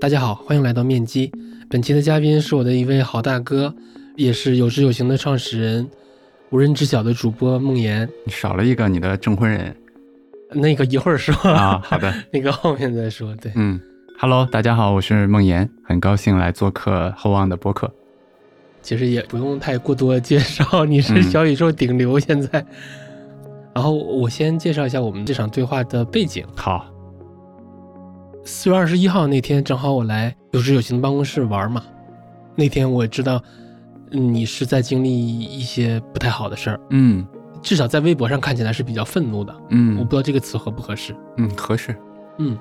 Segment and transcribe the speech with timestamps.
[0.00, 1.30] 大家好，欢迎来到面基。
[1.68, 3.74] 本期的嘉宾是我的一位好大哥，
[4.16, 5.86] 也是有知有行的创始人，
[6.48, 8.08] 无人知晓的主播梦岩。
[8.24, 9.76] 你少了一个你的证婚人
[10.52, 11.78] 那个一会儿说啊。
[11.84, 13.36] 好的， 那个后面再说。
[13.36, 13.78] 对，嗯
[14.18, 17.92] ，Hello，大家好，我是梦岩，很高兴来做客厚望的播客。
[18.80, 22.64] 其实也不用太过多介绍，你是小宇宙顶流现在。
[23.74, 26.42] 然后我先介绍一下我们这场对话的背景。
[26.56, 26.90] 好，
[28.44, 31.82] 四月二十一号那天，正好我来有志有行的办公室玩嘛。
[32.56, 33.42] 那天我知道
[34.10, 37.26] 你是在经历一些不太好的事儿，嗯，
[37.62, 41.94] 至少在微博上看起来是比较愤怒的，嗯，我不知道这个词合不合适，嗯，合适，
[42.38, 42.58] 嗯。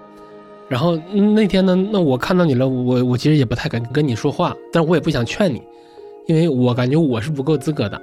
[0.67, 5.61] 然后那天呢，那我看到你了，我我其实也不太敢跟你说话，但是我也不想劝你，
[6.27, 8.00] 因为我感觉我是不够资格的。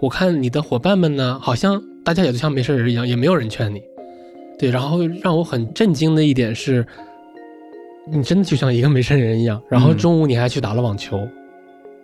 [0.00, 1.82] 我看你的伙伴们呢，好像。
[2.04, 3.82] 大家也都像没事人一样，也没有人劝你，
[4.58, 4.70] 对。
[4.70, 6.86] 然后让我很震惊的一点是，
[8.10, 9.62] 你真的就像一个没事人一样。
[9.68, 11.26] 然后中午你还去打了网球，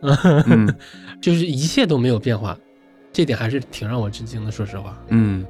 [0.03, 0.75] 嗯，
[1.21, 2.59] 就是一切都没有变化，
[3.13, 4.51] 这点还是挺让我震惊的。
[4.51, 5.45] 说实话，嗯，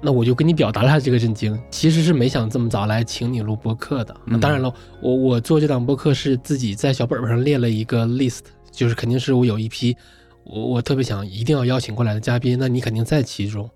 [0.00, 1.58] 那我就跟你表达了这个震惊。
[1.70, 4.16] 其实是没想这么早来请你录播客的。
[4.40, 9.96] 当然了，我我做这档播客是自己在小本本上列了一个 list，就是肯定是我有一批。
[10.44, 13.68] 我我特别想一定要邀请过来的嘉宾，那你肯定在其中。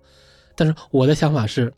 [0.55, 1.73] 但是我的想法是，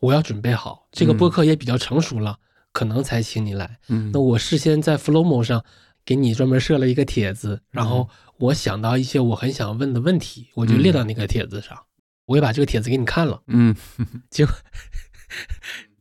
[0.00, 2.38] 我要准备好这个播客也比较成熟了，
[2.72, 3.78] 可能才请你来。
[3.88, 5.64] 嗯，那我事先在 Flowmo 上
[6.04, 8.08] 给你专门设了一个帖子，然后
[8.38, 11.78] 我想到一些我很想问的问题，我就列到那个帖子上。
[12.26, 13.40] 我也把这个帖子给你看了。
[13.46, 13.74] 嗯，
[14.30, 14.54] 结果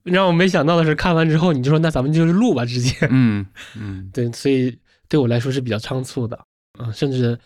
[0.03, 2.95] 让我没想到的是，看完之后你就说那咱们就是录吧，直接。
[3.09, 3.45] 嗯
[3.75, 4.77] 嗯， 对，所以
[5.07, 6.39] 对我来说是比较仓促的。
[6.79, 7.37] 嗯，甚至。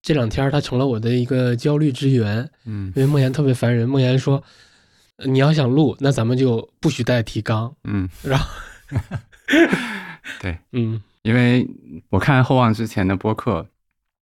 [0.00, 3.86] 这两天他成了我的一个焦虑之源，嗯，因为梦岩特别烦人。
[3.86, 4.42] 梦岩说
[5.24, 8.46] ：“你要想录，那咱们就不许带提纲。”嗯，然后，
[10.40, 11.68] 对，嗯，因为
[12.10, 13.66] 我看厚望之前的播客，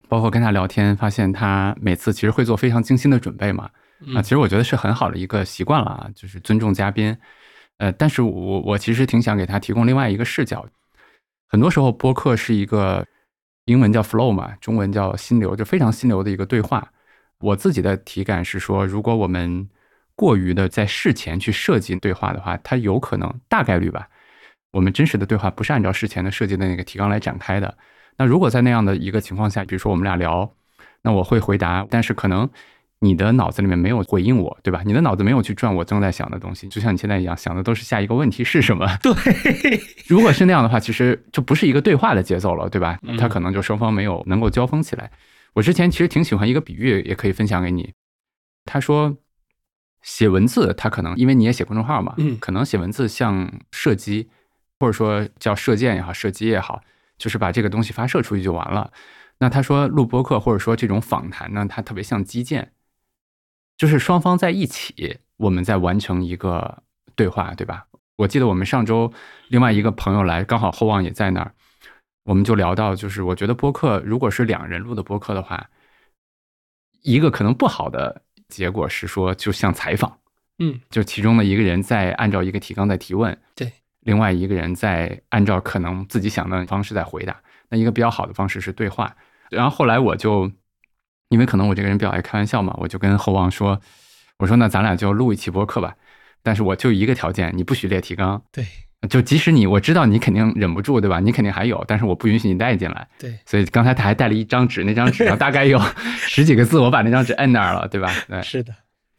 [0.09, 3.71] 包括跟他聊天，发现他每次其实会做非常精心的准备嘛。
[4.15, 7.17] 啊，其实我觉得是很好的一个习惯了啊，就是尊重嘉宾。
[7.79, 10.67] 呃，但是我我其实挺想给他提供另外一个视角。
[11.49, 13.07] 很多时候播客是一个。
[13.67, 16.87] 英文叫 flow 嘛，中文叫心流，就非常心流的一个对话。
[17.39, 19.67] 我自己的体感是说，如果我们
[20.17, 24.09] 过于的在事前去设计对话的话，它有可能大概率吧，
[24.73, 27.77] 我们真实的对话不是按照事前的设计的那个提纲来展开的。
[28.17, 30.55] 那如果在那样的一个情况下，比如说我们俩聊，
[31.03, 32.49] 那我会回答，但是可能。
[33.01, 34.81] 你的脑子里面没有回应我，对吧？
[34.87, 38.87] 你的脑子没有去转我正在想的东西，就像你现在一样，想的都是下一个问题是什么。
[39.03, 39.13] 对，
[40.07, 42.99] 如果是那样的话，其实就不是一个对话的节奏了，对吧？
[43.19, 45.11] 他可能就双方没有能够交锋起来。
[45.53, 47.93] 我之前其实挺喜欢一个比喻，也可以分享给你。
[48.65, 49.15] 他说，
[50.05, 54.31] 写文字，他可能因为你也写公众号嘛，嗯，可能写文字像射击，
[54.79, 56.83] 或者说叫射箭也好，射击也好，
[57.19, 58.93] 就是把这个东西发射出去就完了。
[59.39, 62.71] 那他说录播课或者说这种访谈呢，它特别像击剑。
[63.77, 66.85] 就是双方在一起，我们在完成一个
[67.17, 67.87] 对话，对吧？
[68.17, 69.13] 我记得我们上周
[69.49, 71.53] 另外一个朋友来，刚好厚望也在那儿，
[72.23, 75.71] 我们就聊到，就是我觉得播客如果是两人录的播客的话，
[77.03, 78.23] 一个可能不好的
[78.57, 80.19] 结果是说，就像采访，
[80.59, 87.41] 嗯，就其中的一个人在按照一个提纲在提问，对，另外一个人在按照可能自己想的方式在回答。
[87.69, 89.17] 那一个比较好的方式是对话，
[89.51, 90.51] 然后后来我就。
[91.31, 93.81] 因为可能我这个人比较爱开玩笑嘛，我就跟厚望说
[94.39, 95.97] ：“我说那咱俩就录一期播客吧，
[96.45, 98.41] 但是我就一个条件，你不许列提纲。
[98.53, 98.65] 对，
[99.09, 101.21] 就即使你我知道你肯定忍不住，对吧？
[101.21, 103.09] 你肯定还有，但是我不允许你带进来。
[103.19, 105.81] 对，所以刚才他还带了一张纸，那张纸上大概有
[106.17, 108.11] 十几个字，我把那张纸摁那儿了，对吧？
[108.29, 108.75] 对，是的。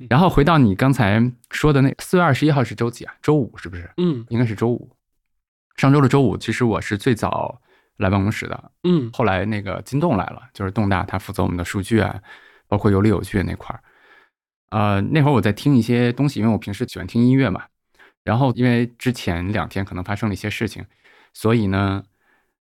[0.09, 3.13] 然后回到你刚才说的那四月二十一号是周几啊？
[3.21, 3.89] 周五是不是？
[3.97, 4.89] 嗯，应该是周五。
[5.77, 7.61] 上周的周五，其实我是最早。
[7.97, 12.19] 来办公室的，嗯，后来那个金栋来了，就是栋大，他负责我们的数据啊，
[12.67, 13.79] 包括有理有据那块儿。
[14.69, 17.63] 呃，那会儿我在听一些东西，因为我平时喜欢听音乐嘛。
[18.25, 20.85] 然后因为之前两天可能发生了一些事情，
[21.33, 22.03] 所以呢，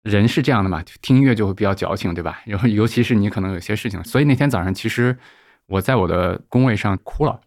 [0.03, 2.41] 人是这样的嘛，听音乐就会比较矫情，对吧？
[2.47, 5.19] 然后尤其是你可能有些事情，所以那天早上其实
[5.67, 7.41] 我在我的工位上哭了，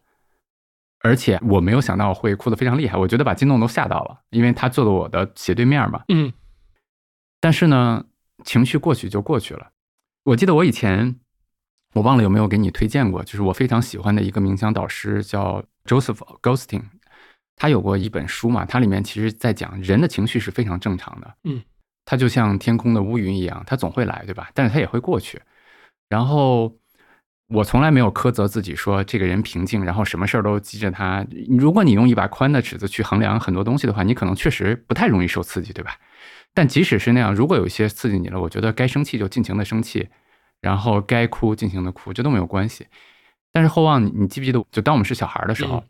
[1.00, 6.32] 而且我没有想到会哭得非常厉害，我觉得把金栋都吓到了，因为他坐在我的斜对面嘛，嗯。
[7.40, 8.04] 但是呢，
[8.44, 9.70] 情绪过去就过去了。
[10.24, 11.20] 我记得我以前，
[11.92, 16.84] 我忘了有没有给你推荐过，就是我非常喜欢的一个冥想导师叫 Joseph Goldstein，
[17.56, 21.62] 他有过一本书嘛，它里面其实在讲人的情绪是非常正常的，嗯，
[22.04, 24.50] 它就像天空的乌云一样，它总会来，对吧？
[24.54, 25.40] 但是它也会过去。
[26.08, 26.72] 然后
[27.48, 31.24] 我从来没有苛责自己说这个人平静，然后什么事儿都记着他。
[31.58, 35.96] 如果你用一把宽的尺子去衡量很多东西的话，你可能确实不太容易受刺激，对吧？
[36.52, 40.08] 但即使是那样，如果有一些刺激你了，我觉得该生气就尽情的生气，
[40.60, 42.86] 然后该哭尽情的哭，这都没有关系。
[43.52, 45.82] 但是后望，你记不记得，就当我们是小孩的时候，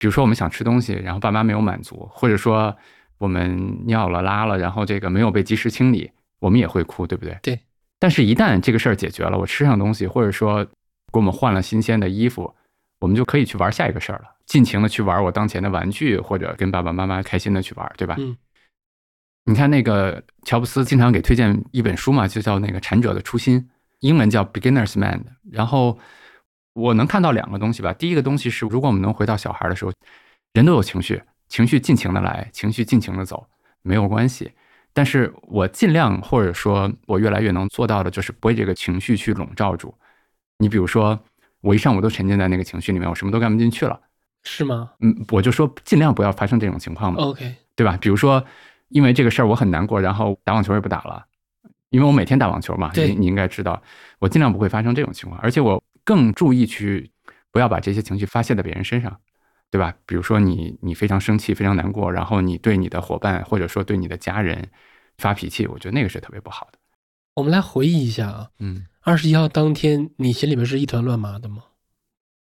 [0.00, 2.74] 比如说我们想吃东西，然后爸妈没有满足，或者说
[3.18, 7.38] 我们尿了拉了，然后这个没有被及时清理，我们也会哭，对不对？
[7.42, 7.60] 对。
[7.98, 10.70] 但是，一旦这个事儿解决了，我吃上东西，或者说给
[11.12, 12.52] 我们换了新鲜的衣服，
[13.00, 18.16] 我们就可以去玩下一个事儿了，尽情的去玩我当前的玩具，或者跟爸爸妈妈开心的去玩，对吧？
[18.18, 18.34] 嗯。
[19.44, 23.60] 你看那个乔布斯经常给推荐一本书嘛，就叫那个《禅者的初心》，
[24.00, 25.18] 英文叫《Beginner's Mind》。
[25.50, 25.98] 然后
[26.72, 27.92] 我能看到两个东西吧。
[27.92, 29.92] 第一个东西是，如果我们能回到小孩的时候，
[30.52, 33.46] 人都有情绪，情绪尽情的来，情绪尽情的走，
[33.82, 34.50] 没有关系。
[34.92, 39.94] 但是我尽量，或者说，我越来越能做到的，就是不被这个情绪去笼罩住。
[40.58, 41.18] 你比如说，
[41.60, 44.00] 我一上午都沉浸在那个情绪里面，我什么都干不进去了，
[44.42, 44.90] 是吗？
[44.98, 47.22] 嗯，我就说尽量不要发生这种情况嘛。
[47.22, 47.96] OK，对吧？
[48.00, 48.44] 比如说，
[48.88, 51.24] 因为这个事儿我很难过，然后打网球也不打了，
[51.90, 52.90] 因为我每天打网球嘛。
[52.92, 53.80] 对，你应该知道，
[54.18, 57.10] 我尽量不会发生这种情况，而且我更注意去
[57.50, 59.20] 不要把这些情绪发泄在别人身上，
[59.70, 59.94] 对吧？
[60.06, 64.70] 比如说你你非常生气，非常难过，然后你对你的伙伴或者说对你的家人。
[65.18, 66.78] 发脾气，我觉得那个是特别不好的。
[67.34, 71.62] 我们来回忆一下啊，嗯，二十一号当天，你心里面是一团乱麻的吗？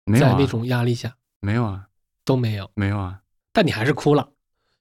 [0.05, 1.87] 没有，在那种压力下，没有啊，
[2.23, 3.23] 都没有，没有啊。
[3.55, 4.29] 但你还是哭了，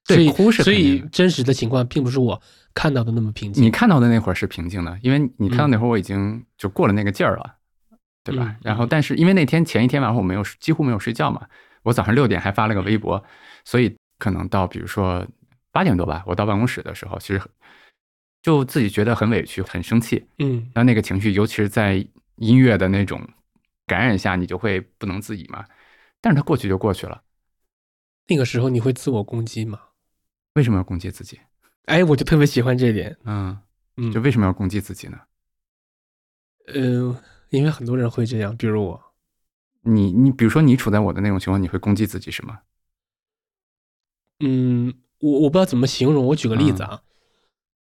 [0.06, 0.62] 对，哭是。
[0.62, 2.42] 所以真实的情况并不是我
[2.74, 3.64] 看到的那么平静。
[3.64, 7.56] 你看到的那会儿是平静的，因为你看到那会儿我已经就过了那个劲儿了，
[8.26, 8.58] 对吧？
[8.62, 11.48] 然后，但是因为那天前一天晚上我没有几乎没有睡觉嘛，
[11.84, 13.24] 我早上六点还发了个微博，
[13.64, 15.26] 所以可能到比如说
[15.72, 17.42] 八点多吧，我到办公室的时候，其实。
[18.42, 21.96] 就自己觉得很委屈、很生气，嗯，那那个情绪，尤其是在
[22.36, 23.20] 音乐的那种
[23.88, 25.66] 感染下，你就会不能自已嘛。
[26.22, 27.24] 但是它过去就过去了。
[28.28, 29.80] 那个时候你会自我攻击吗？
[30.54, 31.40] 为什么要攻击自己？
[31.86, 33.18] 哎，我就特别喜欢这点。
[33.24, 33.58] 嗯
[33.98, 35.18] 嗯，就为什么要攻击自己呢？
[36.68, 37.18] 嗯，
[37.56, 39.02] 因为很多人会这样，比如我。
[39.82, 42.60] 你你比如说你处在我的那种情况，你会攻击自己是吗？
[44.40, 46.26] 嗯，我我不知道怎么形容。
[46.26, 47.02] 我举个例子啊。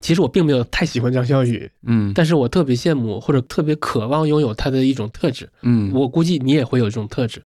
[0.01, 7.43] 其实我并没有太喜欢张小雨，嗯，但是我特别羡慕或者特别渴望拥有他的一种特质，嗯，我估计你也会有这种特质，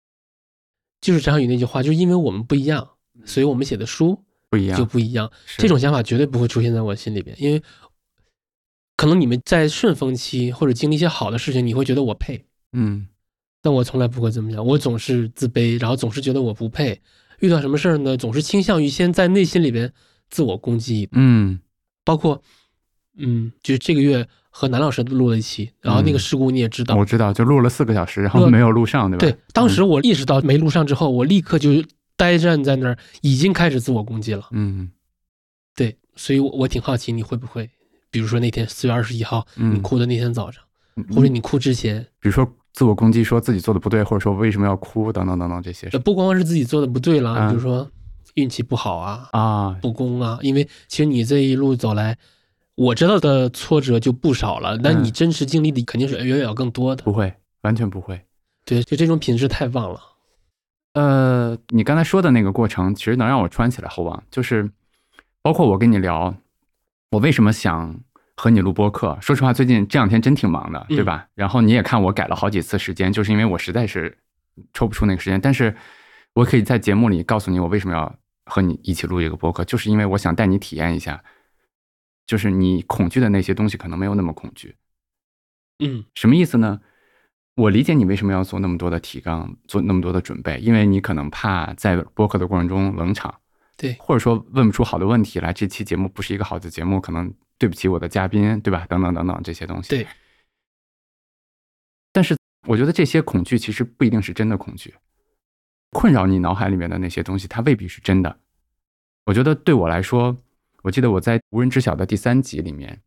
[1.00, 2.90] 就是张小雨那句话，就是因为我们不一样，
[3.26, 5.32] 所以我们写的书不一样就不一样。
[5.58, 7.62] 这种想法绝对不会出现在我心里边，因为
[8.98, 13.08] 可能你们在顺风期或者经历一些好的事情，你会觉得我配，嗯，
[13.62, 17.00] 但我从来不会这么想，我总是自卑，然后总是觉得我不配。
[17.40, 19.94] 遇到什么事儿呢，总是倾向于先在内心里边
[20.30, 21.60] 自我攻击，嗯。
[22.04, 22.42] 包括，
[23.18, 29.20] 嗯，就是这个月和南老师录了一期，然后那个事故你也知道，我知道，就录了四个小时，然后没有录上，对吧？
[29.20, 31.70] 对，当时我意识到没录上之后，我立刻就
[32.16, 34.48] 呆站在那儿，已经开始自我攻击了。
[34.52, 34.90] 嗯，
[35.76, 37.70] 对，所以，我我挺好奇你会不会，
[38.10, 40.64] 比如说那天四月二十一号，你哭的那天早上，
[41.16, 45.90] 或者你哭之前，比如说自我攻击，说自己做的不对，或者说为什么要哭，等等等等这些。
[46.00, 47.90] 不光是自己做的不对了，比如说。
[48.36, 50.38] 运气不好啊啊，不公啊！
[50.44, 52.16] 因为其实你这一路走来，
[52.76, 54.78] 我知道的挫折就不少了。
[54.78, 57.04] 但你真实经历的肯定是远远要更多的。
[57.04, 58.22] 不会，完全不会。
[58.64, 60.00] 对，就这种品质太棒了。
[60.94, 64.70] 呃，你刚才说的那个过程，其实能让我穿起来后望，就是
[65.42, 66.36] 包括我跟你聊，
[67.12, 68.00] 我为什么想
[68.36, 69.18] 和你录播客。
[69.22, 71.28] 说实话，最近这两天真挺忙的，对吧？
[71.36, 74.18] 然后你也看我改了好几次时间，就是因为我实在是
[74.74, 75.40] 抽不出那个时间。
[75.40, 75.76] 但是
[76.34, 78.16] 我可以在节目里告诉你，我为什么要。
[78.50, 81.22] 和你一起录一个播客，就是因为我想带你体验一下，
[82.26, 84.78] 就是你恐惧的那些东西可能没有那么恐惧。
[85.84, 86.80] 嗯，什么意思呢？
[87.56, 93.36] 我理解你为什么要做那么多的提纲，做那么多的准备，因为你可能怕在播客的过程中冷场，
[93.78, 98.86] 对，或者说问不出好的问题来，这期节目不是一个好的节目，可能对不起我的嘉宾，对吧？
[98.90, 99.90] 等等等等这些东西。
[99.90, 100.08] 对。
[102.12, 102.36] 但是
[102.68, 104.96] 我觉得这些恐惧其实不一定是真的恐惧。
[105.92, 108.40] 困扰你脑海里面的那些东西，它未必是真的。
[109.26, 110.36] 我觉得对我来说，
[110.82, 113.02] 我记得我在《无人知晓》的第三集里面，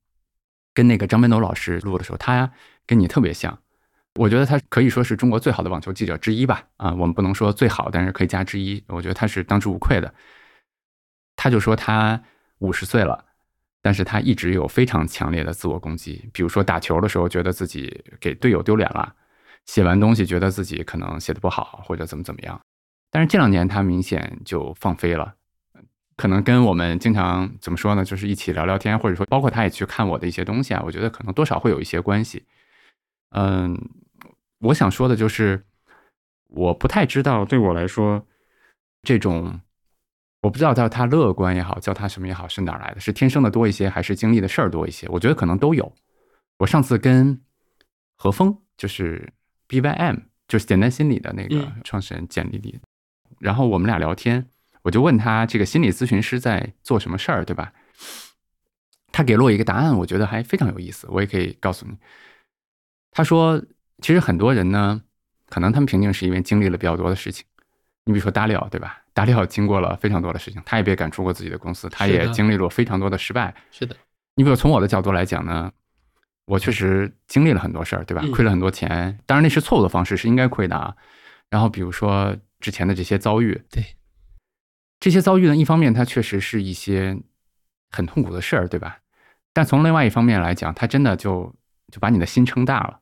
[0.73, 2.53] 跟那个张本斗老师录的时候，他
[2.87, 3.59] 跟你特别像。
[4.15, 6.65] 我觉得他可以说是中国最好的网球记者之一吧。
[6.77, 8.83] 啊，我们不能说最好，但是可以加之一。
[8.87, 10.13] 我觉得他是当之无愧的。
[11.43, 12.23] 他就说他
[12.59, 13.25] 五十岁了，
[13.81, 16.29] 但是他一直有非常强烈的自我攻击。
[16.35, 19.15] 比如说打球的时候，觉得自己给队友丢脸了；
[19.65, 22.61] 写完东西，觉得自己可能写的不好，或者怎么怎么样。
[23.11, 25.35] 但是这两年他明显就放飞了，
[26.15, 32.45] 可能跟我们经常怎么说呢，就是一起聊聊天，或者说包括他也去看我的一些东西啊，我觉得可能多少会有一些关系。
[33.31, 33.75] 嗯，
[34.59, 35.65] 我想说的就是，
[36.49, 38.27] 我不太知道对我来说，
[39.03, 39.59] 这种
[40.43, 43.01] 我不知道叫他乐观也好，叫他什么也好，是哪来的？
[43.01, 45.07] 是天生的多一些，还是经历的事儿多一些？
[45.09, 45.93] 我觉得可能都有。
[46.59, 47.41] 我上次跟
[48.17, 49.33] 何峰，就是
[49.69, 52.81] BYM，就是简单心理的那个创始人简丽丽，
[53.39, 54.47] 然后我们俩聊天，
[54.83, 57.73] 我就问他这个心理咨询师在做什么事儿，对吧？
[59.13, 61.97] 他给了我一个答案，我觉得还非常有意思，我也可以告诉你。
[63.11, 63.63] 他说，
[64.01, 65.03] 其实很多人呢，
[65.49, 67.45] 可能他们平静是因为经历了比较多的事情。
[68.05, 69.03] 你比如说达里奥，对吧？
[69.13, 73.55] 达里奥经过了非常多的事情，他也被赶出过自己的公司，他也经历了非常多的失败。
[73.71, 73.97] 是的。
[74.35, 75.73] 你比如从我的角度来讲呢？
[76.47, 78.25] 我确实经历了很多事儿，对吧？
[78.35, 80.97] 亏了很多钱，当然那是错误的方式，是应该亏的啊。
[81.49, 83.85] 然后比如说之前的这些遭遇，对
[84.99, 87.17] 这些遭遇呢，一方面它确实是一些
[87.93, 88.99] 很痛苦的事儿，对吧？
[89.53, 91.55] 但从另外一方面来讲，它真的就
[91.93, 93.01] 就把你的心撑大了，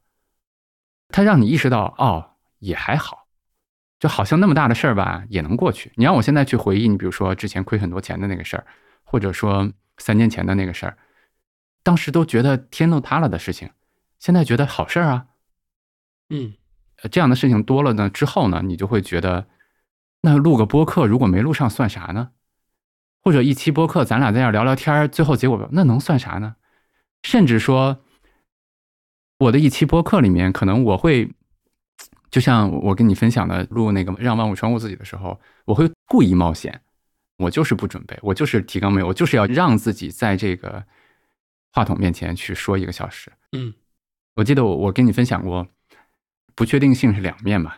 [1.09, 3.28] 它让你意识到哦，也还好，
[3.99, 5.91] 就好像那么大的事儿吧，也能过去。
[5.97, 8.67] 你让我现在去回忆，你比如说之前亏很多钱的那个事儿，
[9.03, 10.97] 或者说三年前的那个事儿。
[11.83, 13.71] 当时都觉得天都塌了的事情，
[14.19, 15.27] 现在觉得好事儿啊。
[16.31, 16.55] 嗯，
[17.11, 19.47] 这样的事情多了呢，之后呢，你就会觉得，
[20.21, 22.31] 那录个播客如果没录上算啥呢？
[23.23, 26.57] 或者一期播客咱俩在这聊聊天，最后结果那能算啥呢？
[27.23, 28.05] 甚至说，
[29.39, 31.33] 我的一期播客里面，可能我会，
[32.31, 36.81] 就像我跟你分享的录那个让万物穿过自己的时候，我会故意冒险，
[37.37, 40.85] 我就是不准备，我就是提纲没有，我就是要让自己在这个。
[41.71, 43.73] 话筒面前去说一个小时，嗯，
[44.37, 45.69] 我记得我我跟你分享过，
[46.57, 47.75] 不确定性是两面嘛。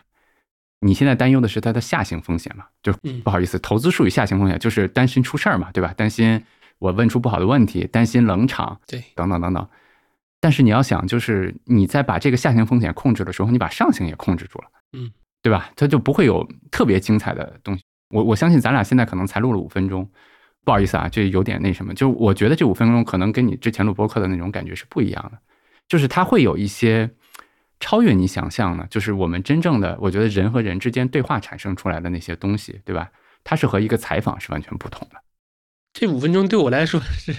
[0.79, 2.65] 你现在担忧的是它的下行风险嘛？
[2.81, 5.93] 就不好意思，投资术语下行风险就是担心出事儿嘛，对吧？
[5.93, 6.41] 担心
[6.79, 9.67] 我问出不好的问题，担心冷场，对，等等等等。
[10.41, 15.09] 但是你要想，就是你在把这个下行风险控制的时候，你把上行也控制住了，嗯，
[15.41, 15.71] 对吧？
[15.77, 17.83] 它就不会有特别精彩的东西。
[18.09, 20.09] 我我相信咱俩现在可能才录了五分钟。
[20.63, 25.39] 不好意思啊，这有点那什么，就我觉得这五分钟可能跟你之前录播客的那种感觉是不一样的，
[25.87, 27.09] 就是它会有一些
[27.79, 33.09] 超越你想象的，就是我们真正的，我觉得人和人之间对话产生出来的那些东西，对吧？
[33.43, 35.15] 它是和一个采访是完全不同的。
[35.93, 37.33] 这五分钟对我来说是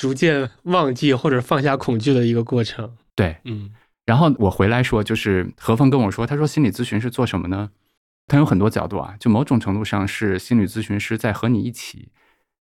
[0.00, 2.96] 逐渐忘记或者放下恐惧的一个过程。
[3.14, 3.70] 对，嗯。
[4.06, 7.70] 然后我回来说，就是何峰跟我说，他说心理咨询是做什么呢？
[8.26, 12.10] 他有很多角度啊，就某种程度上是心理咨询师在和你一起。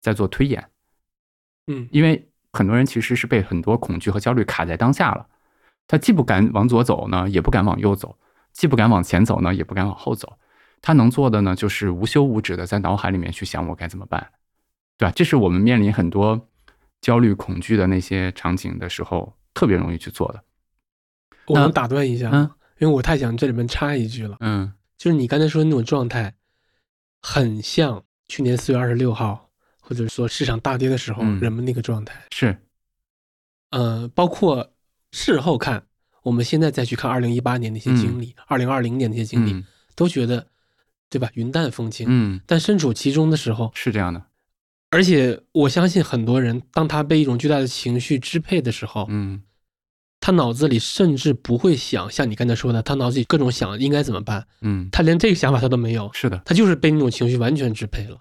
[0.02, 0.69] 在做推演，
[1.66, 5.26] 嗯，因为很多人其实是被很多恐惧和焦虑卡在当下了，
[5.88, 8.16] 他既不敢往左走呢，也不敢往右走，
[8.52, 10.38] 既不敢往前走呢，也不敢往后走，
[10.81, 14.31] 他能做的呢，就是无休无止的在脑海里面去想我该怎么办，
[14.97, 15.12] 对吧？
[15.16, 16.49] 这是我们面临很多
[17.06, 20.42] 焦虑、恐惧的那些场景的时候，特别容易去做的。
[21.46, 26.34] 我能打断一下，嗯，因为我太想这里面插一句了，嗯，就是你刚才说的那种状态，
[27.22, 29.44] 很像去年四月二十六号。
[29.88, 32.58] 或者说市场大跌的时候，人们那个状态是，
[33.70, 34.72] 呃，包括
[35.12, 35.86] 事后看，
[36.25, 40.44] 我们现在再去看二零一八年那些经历，二零二零年那些经历，都觉得，
[41.08, 41.30] 对吧？
[41.34, 42.04] 云淡风轻。
[42.10, 44.25] 嗯，但身处其中的时候是这样的。
[44.96, 49.42] 而且我相信很多人，当他被一种巨大的情绪支配的时候，嗯，
[50.20, 54.46] 他脑子里甚至不会想像你刚才说的，他脑子里各种想应该怎么办。
[54.62, 56.10] 嗯，他连这个想法他都没有。
[56.14, 58.16] 是的，他就是被那种情绪完全支配了。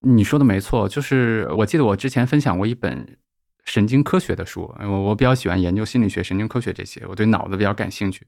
[0.00, 3.16] 你说的没错，就是我记得我之前分享过一本
[3.64, 8.26] 神经科学的书，我我比较喜欢研究心理学、神经科学这些，我对脑子比较感兴趣。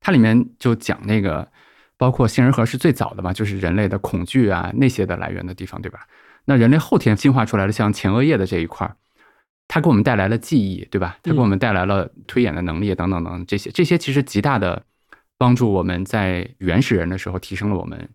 [0.00, 1.48] 它里面就讲那个，
[1.96, 6.00] 包括杏仁核是最早的嘛，就是人类的恐惧啊那些的来源的地方，对吧？
[6.44, 8.96] 那人类后天进化出来的像前额叶的这一块儿，
[9.68, 11.18] 它给我们带来了记忆，对吧？
[11.22, 14.84] 它给我们带来了推演的能力等等等这些，这些其实极大的
[15.38, 18.08] 帮助我们在原始人的时候提升了我们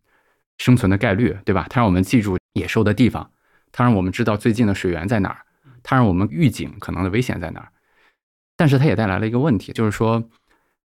[0.57, 1.67] 生存的概率，对吧？
[1.69, 2.37] 它让我们记住。
[2.53, 3.29] 野兽的地方，
[3.71, 5.37] 它让我们知道最近的水源在哪儿，
[5.83, 7.71] 它让我们预警可能的危险在哪儿。
[8.57, 10.21] 但是它也带来了一个问题，就是说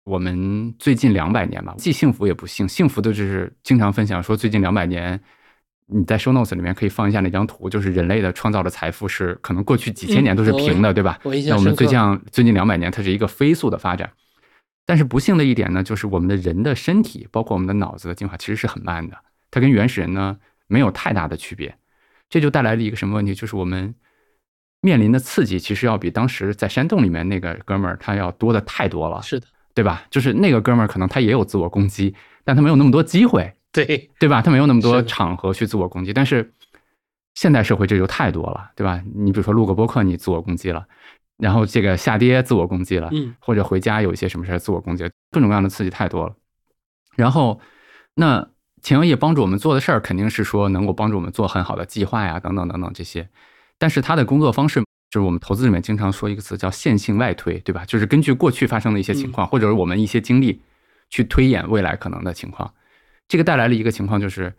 [0.04, 2.68] 我们最近两百年吧，既幸福也不幸。
[2.68, 5.22] 幸福的就是经常分享说，最近两百年，
[5.92, 11.20] 你在 show notes 里面可以放一下那张图，就是人类的创造的财富是可能过去几千年都是平的，对吧？
[11.24, 12.00] 那我们最近
[12.32, 14.10] 最近两百年，它是一个飞速的发展。
[14.86, 19.16] 但是不幸的一点呢，就是我们的人的身体，包括我们的脑子的进化，其实是很慢的。
[19.52, 20.38] 它跟原始人呢。
[20.68, 21.76] 没有太大的区别，
[22.30, 23.36] 这就带来了一个什么问题？
[23.36, 23.94] 就是我们
[24.80, 29.22] 面临的刺激其实要比当时在山洞里面那个哥们儿他要多的太多了。
[29.22, 30.06] 是的，对吧？
[30.10, 33.54] 就是那个哥们儿可能他也有自我攻击，但他没有那么多机会，
[33.86, 34.42] 对对吧？
[34.42, 36.14] 他没有那么多场合去自我攻击。
[36.14, 36.54] 但是
[37.36, 39.02] 现代社会这就太多了，对吧？
[39.16, 40.86] 你比如说录个播客，你自我攻击了，
[41.38, 46.36] 然后这个下跌自我攻击了，嗯，或者回家有一些什么事儿自我攻击，各种各样的刺激太多了。
[47.16, 47.60] 然后，
[48.16, 48.50] 那
[48.82, 53.30] 前额叶帮助我们做的事儿，肯定是说能够帮助我们做很好的计划呀，等等等等这些。
[53.78, 57.86] 但是他的工作方式，就是我们投资里面经常说一个词叫线性外推，对吧？
[57.86, 60.62] 就是根据过去发生的一些情况，或者是我们一些经历，
[61.10, 62.74] 去推演未来可能的情况。
[63.32, 64.54] 这个带来了一个情况就是。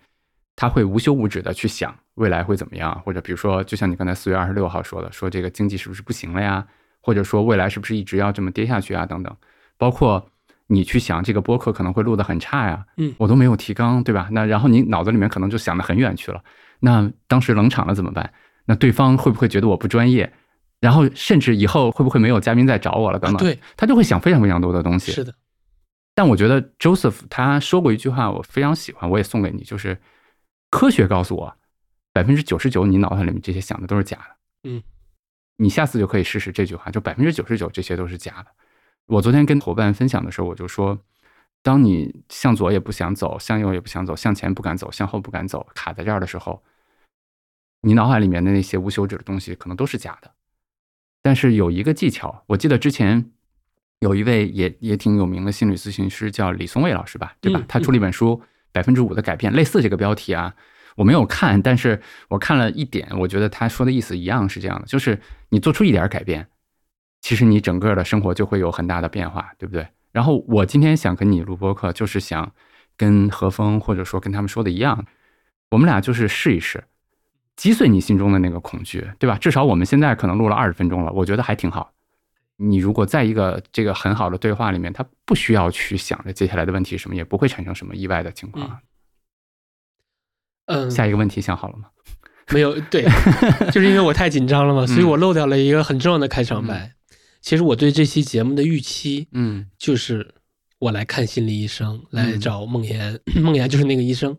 [0.54, 6.64] 他会无休无止的去想未来会怎么样，或者比如说，就像你刚才四月二十六号说的，说这个经济是不是不行了呀？
[7.00, 9.06] 或者说未来是不是一直要这么跌下去啊？
[9.06, 9.34] 等等，
[9.78, 10.30] 包括
[10.66, 14.28] 你去想这个播客可能会录得很差呀，嗯，我都没有提纲，对吧？
[14.30, 16.44] 那然后你脑子里面可能就想得很远去了。
[16.80, 18.30] 那当时冷场了怎么办？
[18.66, 20.30] 那对方会不会觉得我不专业？
[20.80, 23.18] 然后甚至以后会不会没有嘉宾再找我了？
[23.18, 25.12] 等等，对，他就会想非常非常多的东西。
[25.12, 25.32] 是的，
[26.14, 30.00] 但我觉得 Joseph 他说过一句话，我非常喜欢，我也送给你，就是。
[30.74, 31.54] 科学告诉我，
[32.14, 34.36] 百分之九十九你脑海里面这些想的都是假的。
[34.70, 34.82] 嗯，
[35.58, 38.46] 你下次就可以试试这句话，就百分之九十九这些都是假的。
[39.04, 40.98] 我昨天跟伙伴分享的时候，我就说，
[41.62, 46.64] 当你向左也不想走，向右也不想走，向前不敢走，向后不敢走，卡在这儿的时候，
[47.82, 50.32] 你脑海里面的那些无休止的东西可能都是假的。
[51.20, 53.30] 但是有一个技巧，我记得之前
[54.02, 57.62] 有一位也也挺有名的心理咨询师叫李松蔚老师吧，对吧？
[57.66, 58.42] 他出了一本书。
[58.74, 60.54] 百分之五的改变，类似这个标题啊，
[60.96, 66.48] 我没有看，但是我看了一点，我觉得他说的意思一样是这样的，就是你做出一点改变，
[67.20, 69.86] 其实你整个的生活就会有很大的变化，对不对？
[70.10, 72.50] 然后我今天想跟你录播客，就是想
[72.96, 75.04] 跟何峰或者说跟他们说的一样，
[75.72, 76.82] 我们俩就是试一试，
[77.56, 79.36] 击碎你心中的那个恐惧，对吧？
[79.36, 81.92] 至少我们现在可能录了二十分钟了，我觉得还挺好。
[82.56, 88.80] 你如果在一个这个很好的对话里面，他不需要去想着接下来的问题什么，也不会产生什么意外的情况。
[90.66, 91.88] 嗯，下一个问题想好了吗？
[92.50, 93.04] 没有，对，
[93.72, 96.92] 就是因为我太紧张了嘛，所以我漏掉了一个很重要的开场白。
[97.40, 100.34] 其实我对这期节目的预期，嗯，就是
[100.78, 104.36] 我来看心理医生，来找梦妍， 梦妍就是那个医生，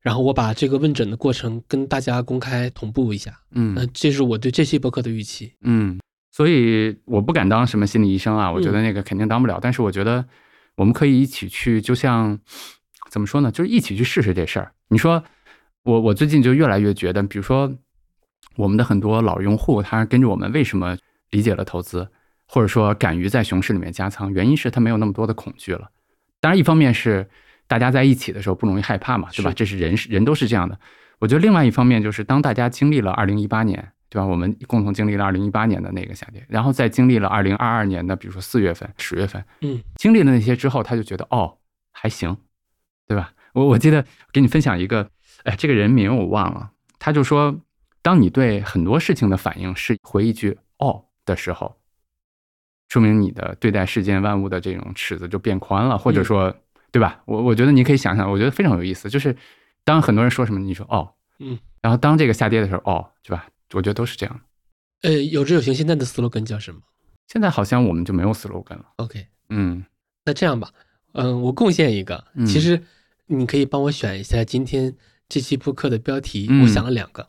[0.00, 3.40] 然后我把这个问诊的过程跟大家公开同步一下。
[3.50, 5.54] 嗯，那这是我对这期博客的预期。
[5.62, 5.98] 嗯。
[6.36, 9.58] 所以我不敢当什么心理医生啊，我觉得那个肯定当不了。
[9.58, 10.22] 但是我觉得
[10.74, 12.38] 我们可以一起去，就像
[13.08, 14.70] 怎么说呢，就是一起去试试这事儿。
[14.88, 15.24] 你说
[15.82, 17.74] 我我最近就越来越觉得，比如说
[18.56, 20.94] 我们的很多老用户，他跟着我们为什么
[21.30, 22.06] 理解了投资，
[22.46, 25.88] 或者说敢于在熊市里面加仓，原因是他没有那么多的恐惧了。
[26.38, 27.26] 当然，一方面是
[27.66, 29.50] 大家在一起的时候不容易害怕嘛，对吧？
[29.56, 30.78] 这是人人都是这样的。
[31.18, 33.92] 我觉得另外一方面就是当大家经历了二零一八年。
[34.16, 34.26] 对吧？
[34.26, 41.58] 我们共同经历了二零一八年的那个下跌，然后再经历了二零二二年的，比如说四月份、十月份，嗯，经历了那些之后，他就觉得哦，
[41.92, 42.34] 还行，
[43.06, 43.34] 对吧？
[43.52, 44.02] 我我记得
[44.32, 45.10] 给你分享一个，
[45.44, 47.60] 哎，这个人名我忘了，他就说，
[48.00, 51.76] 当你对很多事情的反应是回一句哦的时候，
[52.88, 56.56] 说明你的对待世间万物的这种尺子就变宽了，或者说，
[56.90, 57.20] 对吧？
[57.26, 59.36] 我我觉得你可以想想，我觉得非常有意思，就是
[59.84, 63.46] 当很多人说什么，你说哦，嗯，然后当这个下跌的时候，哦，对吧？
[63.72, 64.40] 我觉得都是这样
[65.02, 66.80] 呃，有志有行现在的 slogan 叫什么？
[67.26, 68.86] 现在好像我们就没有 slogan 了。
[68.96, 69.84] OK，嗯，
[70.24, 70.72] 那这样吧，
[71.12, 72.82] 嗯，我贡献一个，其实
[73.26, 74.94] 你可以帮我选一下今天
[75.28, 76.48] 这期播客的标题。
[76.62, 77.28] 我想了两个，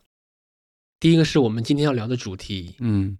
[0.99, 3.17] 第一个是我们今天要聊的主题，嗯，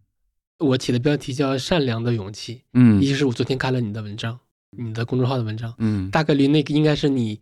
[0.60, 2.62] 我起的标题叫“善良的勇气”。
[2.73, 4.39] 嗯，一是我昨天看了你的文章，
[4.71, 7.41] 你的公众号的文章，嗯，大概率那个应该是你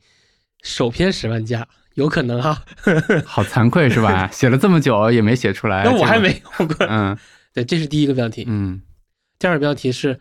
[0.63, 1.67] 首篇十万加。
[1.95, 2.63] 有可能哈，
[3.25, 4.27] 好惭愧是吧？
[4.31, 5.83] 写了这么久也没写出来。
[5.83, 6.85] 那我还没有过。
[6.87, 7.17] 嗯，
[7.53, 8.45] 对，这是第一个标题。
[8.47, 8.81] 嗯，
[9.39, 10.19] 第二个标题是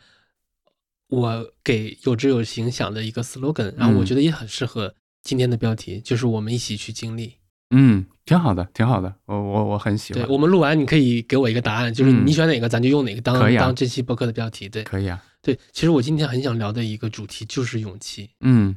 [1.09, 7.35] 我给有知有行想的一个 slogan，然后我觉得也很适合今天的标题，就是我们一起去经历。
[7.71, 9.13] 嗯，挺好的，挺好的。
[9.27, 10.23] 我我我很喜欢。
[10.23, 14.69] 对我们录完，你可以给我一个答案，就是你选哪个，咱就用哪个当当这期播客的标题。
[14.69, 15.21] 对，可以啊。
[15.43, 18.31] 对，其实我今天很想聊的一个主题就是勇气。
[18.41, 18.77] 嗯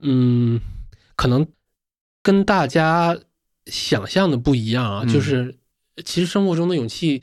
[0.00, 0.60] 嗯，
[1.16, 1.44] 可能。
[2.28, 3.18] 跟大家
[3.64, 5.56] 想象的不一样啊，就是
[6.04, 7.22] 其实生活中的勇气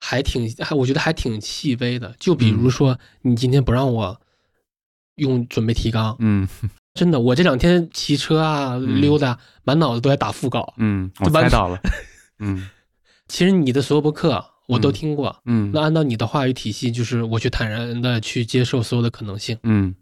[0.00, 2.16] 还挺，还我觉得还挺细微的。
[2.18, 4.18] 就比如说，你今天不让我
[5.16, 6.48] 用准备提纲，嗯，
[6.94, 11.78] 真的，我这两天骑车啊溜达，满脑子都在打副稿，嗯， 我猜到了，
[12.40, 12.66] 嗯，
[13.28, 19.94] 其实你的所有播客我都听过，嗯，那按照你的话语体系，就是我去坦然的去接受所有的可能性，嗯，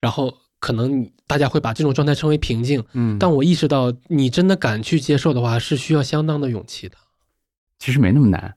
[0.00, 0.43] 然后。
[0.64, 6.96] 可能大家会把这种状态称为平静，嗯，但我意识到，你真的敢去接受的话，是需要相当的勇气的。
[7.78, 8.54] 其实没那么难，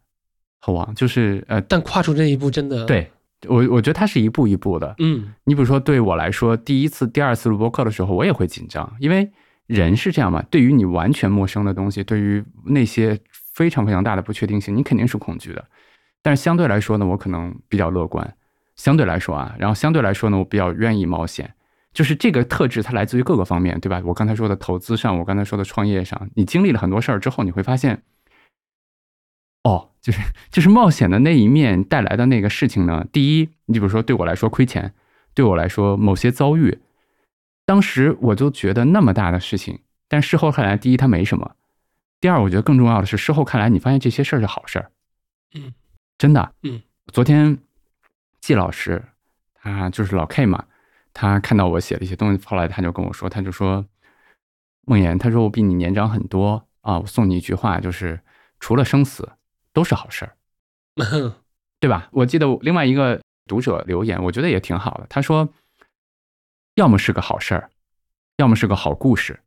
[0.59, 0.89] 好吧？
[0.95, 3.11] 就是呃，但跨出这一步真的，对
[3.49, 4.95] 我，我觉得它是一步一步的。
[4.99, 9.29] 嗯，你比如说，对我来说，第一次、第二次录播课的时候，我也会紧张，因为
[9.65, 10.41] 人是这样嘛。
[10.49, 13.19] 对于你完全陌生的东西，对于那些
[13.53, 15.65] 非常非常大的不确定性，你肯定是恐惧的。
[16.21, 18.33] 但是相对来说呢，我可能比较乐观。
[18.77, 21.51] 相对来说啊，然后相对来说呢，我比较愿意冒险。
[21.97, 23.99] 就是这个特质，它来自于各个方面，对吧？
[24.05, 28.03] 我刚才说的投资上，我刚才说的创业上，你经历了很多事儿之后，你会发现，
[29.63, 33.03] 哦，就是就是冒险的那一面带来的那个事情呢。
[33.11, 34.93] 第一，你比如说对我来说亏钱，
[35.33, 36.77] 对我来说某些遭遇，
[37.65, 41.55] 当时我就觉得那么大的事情，但事后看来，第一它没什么，
[42.21, 44.91] 第二，我觉得更重要的是，事后看来你发现这些事儿是好事儿。
[45.55, 45.73] 嗯，
[46.19, 46.53] 真的。
[46.61, 46.79] 嗯，
[47.11, 47.57] 昨天
[48.39, 49.03] 季老师
[49.55, 50.63] 他就是老 K 嘛。
[51.19, 53.83] 他看到我写了一些东西，后来他就跟我说，他就说
[54.85, 58.19] ：“梦妍，他说我比你年长很多啊，我送你一句话，就是
[58.59, 59.27] 除了生死
[59.73, 60.37] 都是好事儿，
[61.81, 65.07] 对吧？”我记得另外一个读者留言，我觉得也挺好的。
[65.09, 65.49] 他说
[66.77, 67.71] ：“要么是个好事儿，
[68.35, 69.39] 要么是个好故事。”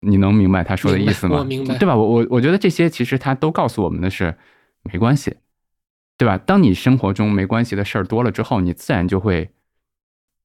[0.00, 1.40] 你能明白他说的意思吗？
[1.40, 1.94] 我明白，对吧？
[1.94, 4.34] 我我我觉得这些其实他都告诉我们的是
[4.82, 5.36] 没关系，
[6.16, 6.38] 对吧？
[6.38, 9.50] 当你生活中没关系的事儿多了之后，你自然就会。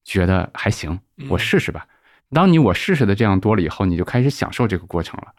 [0.04, 1.88] 觉得还行，我试试吧。
[2.32, 5.34] 当你我试试的这样多了以后，你就开始享受这个过程了。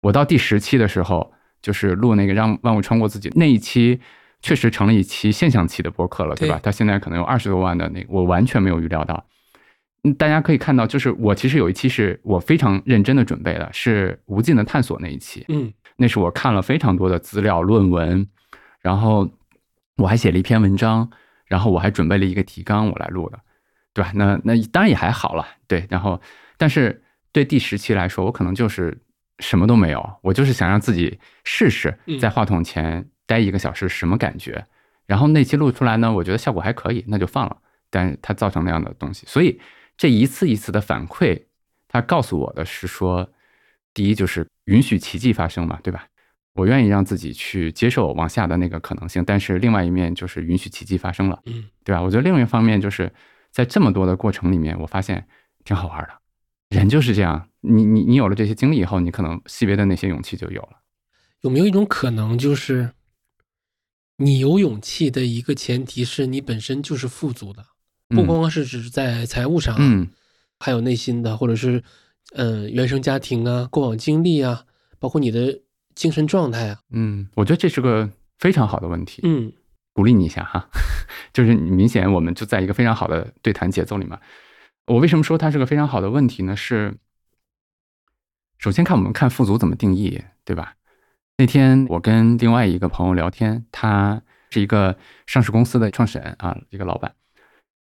[0.00, 4.00] 我到第十期的时候，就是录那个让万物穿过自己那一期，
[4.40, 6.58] 确实成了一期现象期的播客了，对吧？
[6.62, 9.24] 它现在可能有二十多万的那个，我完全没有预料到。
[10.18, 15.44] 大家可以看到，就是我其实有一期是我非常认真的准备的，是无尽的探索那一期。
[15.48, 18.26] 嗯，那是我看了非常多的资料论文，
[18.80, 19.30] 然后
[19.98, 21.08] 我还写了一篇文章，
[21.46, 23.38] 然后我还准备了一个提纲，我来录的。
[23.94, 24.10] 对吧？
[24.14, 25.46] 那那当然也还好了。
[25.66, 26.20] 对，然后，
[26.56, 28.98] 但是对第十期来说，我可能就是
[29.38, 34.66] 什么都没有，我就是想让自己试试在话筒前待一个小时什么感觉。
[35.06, 37.56] 然后那期录出来呢，我觉得效果还可以，那就放了。
[37.90, 39.60] 但是它造成那样的东西，所以
[39.98, 41.42] 这一次一次的反馈，
[41.88, 43.28] 它告诉我的是说，
[43.92, 46.06] 第一就是允许奇迹发生嘛，对吧？
[46.54, 52.00] 我愿意让自己去接受往下的那个可能性，但是另外一面就是允许奇迹发生了，嗯，对吧？
[52.00, 53.12] 我觉得另一方面就是。
[53.52, 55.28] 在这么多的过程里面，我发现
[55.64, 56.08] 挺好玩的。
[56.70, 60.80] 人就是这样，你你你有了这些经历以后，你可能细微的那些勇气就有了。
[61.42, 62.92] 有没有一种可能，就是
[64.16, 67.62] 你有勇气的一个前提是你本身就是富足的，
[68.08, 70.08] 不光光是指在财务上，嗯，
[70.58, 71.84] 还有内心的，或者是
[72.32, 74.64] 嗯原生家庭啊、过往经历啊，
[74.98, 75.60] 包括你的
[75.94, 76.78] 精神状态啊。
[76.90, 79.20] 嗯，我觉得这是个非常好的问题。
[79.24, 79.52] 嗯。
[79.92, 80.68] 鼓励你一下哈，
[81.32, 84.18] 就是明显我们就在一个非常好的对谈节奏里面。
[84.86, 86.56] 我为什么说它是个非常好的问题呢？
[86.56, 86.96] 是
[88.58, 90.74] 首先看我们看富足怎么定义，对吧？
[91.38, 97.14] 那天我跟另外一个朋友聊天，他是一个上市公司的创始人啊，一个老板。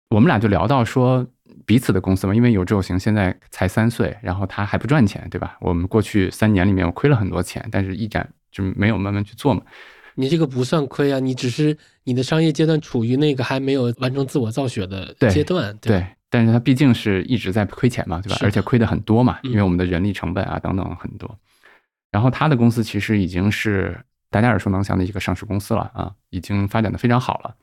[0.09, 1.27] 我们俩就聊到说
[1.65, 5.57] 彼此的公司嘛，因为有志有行现在才三岁，然后他还不赚钱，对吧？
[5.61, 9.61] 我们过去三年里面我亏了很多钱，但是一展就没有慢慢去做嘛。
[10.19, 15.77] 你这个不算亏啊，你只是你的商业阶段处于那个还没有完成自我造血的阶段。
[15.77, 18.37] 对，但是它毕竟是一直在亏钱嘛，对吧？
[18.41, 21.39] 而且亏的很多嘛，因为我们的人力成本啊等等很多。
[22.09, 27.55] 然后他的公司其实已经是大家耳熟能详的一个上市公司了啊，已经发展的非常好了。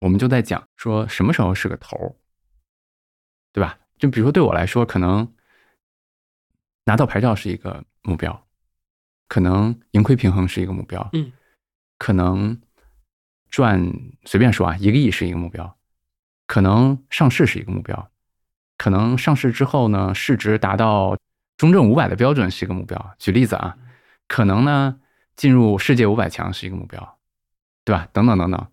[0.00, 2.12] 我们就在讲说什么时候是个头儿，
[3.52, 3.78] 对吧？
[3.96, 5.32] 就比如说对我来说，可能
[6.84, 8.44] 拿到牌照是一个目标，
[9.28, 11.08] 可能盈亏平衡是一个目标。
[11.12, 11.30] 嗯。
[12.04, 12.60] 可能
[13.48, 13.90] 赚
[14.26, 15.74] 随便说啊，一个亿是一个目标，
[16.46, 18.10] 可能上市是一个目标，
[18.76, 21.16] 可能上市之后呢，市值达到
[21.56, 23.14] 中证五百的标准是一个目标。
[23.18, 23.78] 举例子啊，
[24.28, 25.00] 可能呢
[25.34, 27.18] 进入世界五百强是一个目标，
[27.86, 28.06] 对吧？
[28.12, 28.68] 等等等等。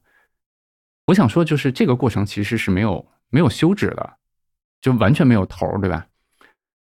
[1.05, 4.17] 我想说，就是这个过程其实是没有没有休止的，
[4.81, 6.05] 就完全没有头，对吧？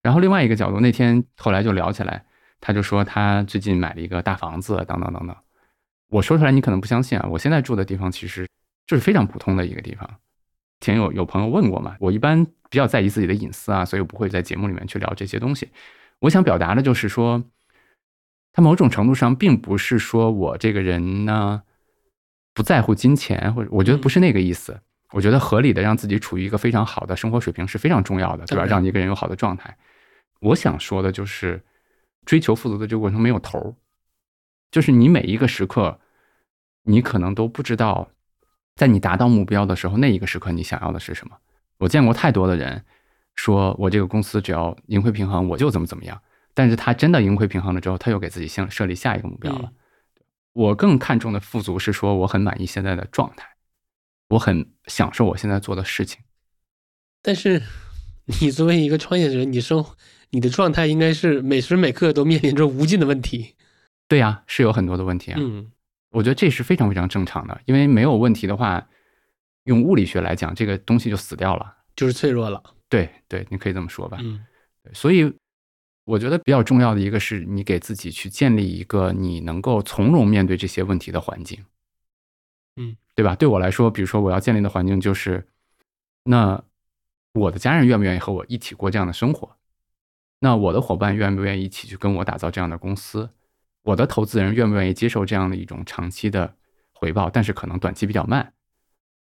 [0.01, 2.25] 然后另外一个角度，那天后来就聊起来，
[2.59, 5.37] 他就说他最近买了一个大房子，等等等等。
[6.09, 7.29] 我说出来你可能不相信啊！
[7.31, 8.49] 我现在住的地方其实
[8.87, 10.09] 就是非常普通的一个地方。
[10.81, 15.69] 前有有朋友问过嘛，我一般比较在意自己的隐私啊，所以我不会在节目里面去聊这些东西。
[16.21, 17.43] 我想表达的就是说，
[18.53, 21.63] 他某种程度上并不是说我这个人呢
[22.55, 24.81] 不在乎金钱，或者我觉得不是那个意思。
[25.13, 28.65] 我觉得合理的让自己处于一个非常好的生活水平是非常重要的，对吧？
[28.65, 29.77] 让一个人有好的状态。
[30.41, 31.63] 我想说的就是
[32.25, 33.75] 追求富足的这个过程没有头儿。
[34.71, 35.99] 就是你每一个时刻，
[36.83, 38.11] 你可能都不知道，
[38.77, 41.37] 在你达到目标的时候，那一个时刻你想要的是什么。
[41.79, 42.85] 我见过太多的人，
[43.35, 46.21] 说我这个公司只要盈亏平衡，我就怎么怎么样。
[46.55, 49.73] 但是他真的盈亏平衡了之后，他又给自己先设立下一个目标了。
[50.53, 53.47] 我更看重的富足是说，我很满意现在的状态，
[54.31, 56.21] 我很享受我现在做的事情。
[57.23, 57.63] 但是，
[58.41, 59.85] 你作为一个创业者，你生
[60.31, 63.55] 你的状态应该是每时每刻都面临着无尽的问题。
[64.09, 65.39] 对呀，是有很多的问题啊。
[65.41, 65.71] 嗯，
[66.11, 68.89] 我觉得这是非常非常正常的，因为没有问题的话，
[69.65, 72.63] 用物理学来讲，这个东西就死掉了，就是脆弱了。
[72.89, 74.17] 对对，你可以这么说吧。
[74.23, 74.43] 嗯，
[74.95, 75.31] 所以
[76.05, 81.63] 我觉得比较重要的一个是你给自己去建立一个你能够从容面对这些问题的环境。
[82.77, 83.37] 嗯，对吧？
[83.37, 85.47] 对我来说，比如说我要建立的环境就是，
[86.23, 86.63] 那
[87.35, 89.57] 我的家人愿不愿意和我一起过这样的生活？
[90.39, 93.29] 那我的伙伴愿不愿意一起去跟我打造这样的公司？
[93.89, 96.55] 我的投资人愿不愿意接受这样的一种长期的
[96.93, 98.53] 回报，但是可能短期比较慢，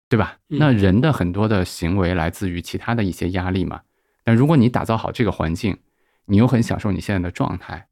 [0.08, 0.38] 对吧？
[0.48, 3.82] 那人的很多的行为来自于其他的一些压力嘛。
[4.24, 5.78] 但如果你打造好这个环境，
[6.24, 7.86] 你又很享受你现在的状态，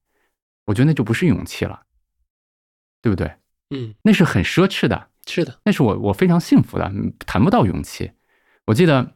[0.64, 1.82] 我觉得那就不是勇气了，
[3.00, 3.36] 对不对？
[3.70, 5.10] 嗯，那是很奢侈的。
[5.28, 6.90] 是的，那是我我非常幸福的，
[7.24, 8.10] 谈不到勇气。
[8.66, 9.14] 我记得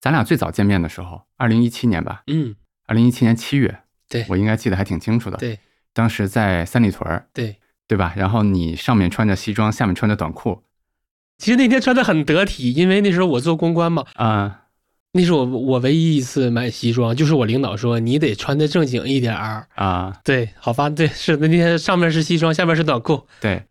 [0.00, 2.54] 咱俩最早见面的时候，二零一七年吧，嗯，
[2.84, 5.38] 二零一七年七月，对我应该记得还挺清楚的。
[5.38, 5.58] 对，
[5.96, 7.56] 当时在三里屯儿，对
[7.88, 8.12] 对吧？
[8.14, 10.62] 然后你上面穿着西装，下面穿着短裤。
[11.38, 14.04] 其实那天穿的很得体，因为那时候我做公关嘛。
[14.16, 14.64] 啊，
[15.12, 20.14] 那是我我唯一一次买西装，就是我领导说你得穿的正经一点儿啊。
[20.22, 23.26] 对，好吧，对，是的，那天上面是西装，下面是短裤。
[23.40, 23.62] 对。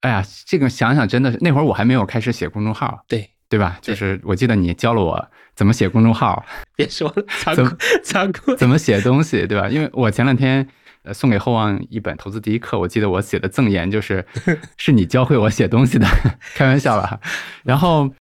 [0.00, 3.78] 哎呀，这个想想真的是那会儿我还没有开始写公众号，对对吧？
[3.80, 9.68] 就是我记得你教了我怎么写公众号，别说了， 残酷残酷，怎么写东西，对吧？
[9.68, 10.68] 因为我前两天
[11.08, 14.24] 呃送给厚望一本投资第一课，我记得我写的赠言就是
[14.76, 16.06] 是你教会我写东西的，
[16.54, 17.20] 开玩笑了。
[17.64, 18.12] 然后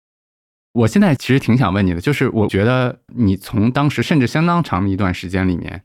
[0.73, 5.83] 我现在其实挺想问你的，就是我觉得你从当时甚至相当长的一段时间里面，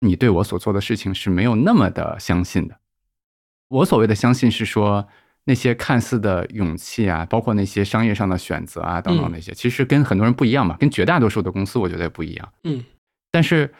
[0.00, 2.76] 你对我所做的事情是没有那么的相信的。
[3.68, 5.08] 我所谓的相信是说，
[5.44, 12.52] 那些看似的勇气啊，包括那些商业上的选择啊，等等那些，其实跟很多人不一样嘛，跟绝大多数的公司我觉得也不一样。
[12.64, 12.84] 嗯，
[13.30, 13.72] 但是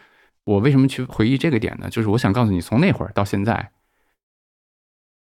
[0.45, 1.89] 我为什么去回忆这个点呢？
[1.91, 3.71] 就是我想告诉你，从那会儿到现在，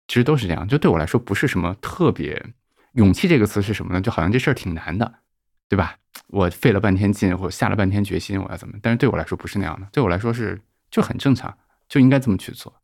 [0.06, 0.66] 其实都是这样。
[0.68, 2.44] 就对我来说，不是什么特别
[2.92, 4.00] 勇气这个词是什么呢？
[4.00, 5.20] 就好像这事儿挺难的，
[5.68, 5.96] 对吧？
[6.28, 8.74] 我费了半天劲，或下了半天决心，我要怎么？
[8.82, 11.56] 但是对我来说不是那样的，对我来说是就很正常，
[11.88, 12.74] 就应该这么去做。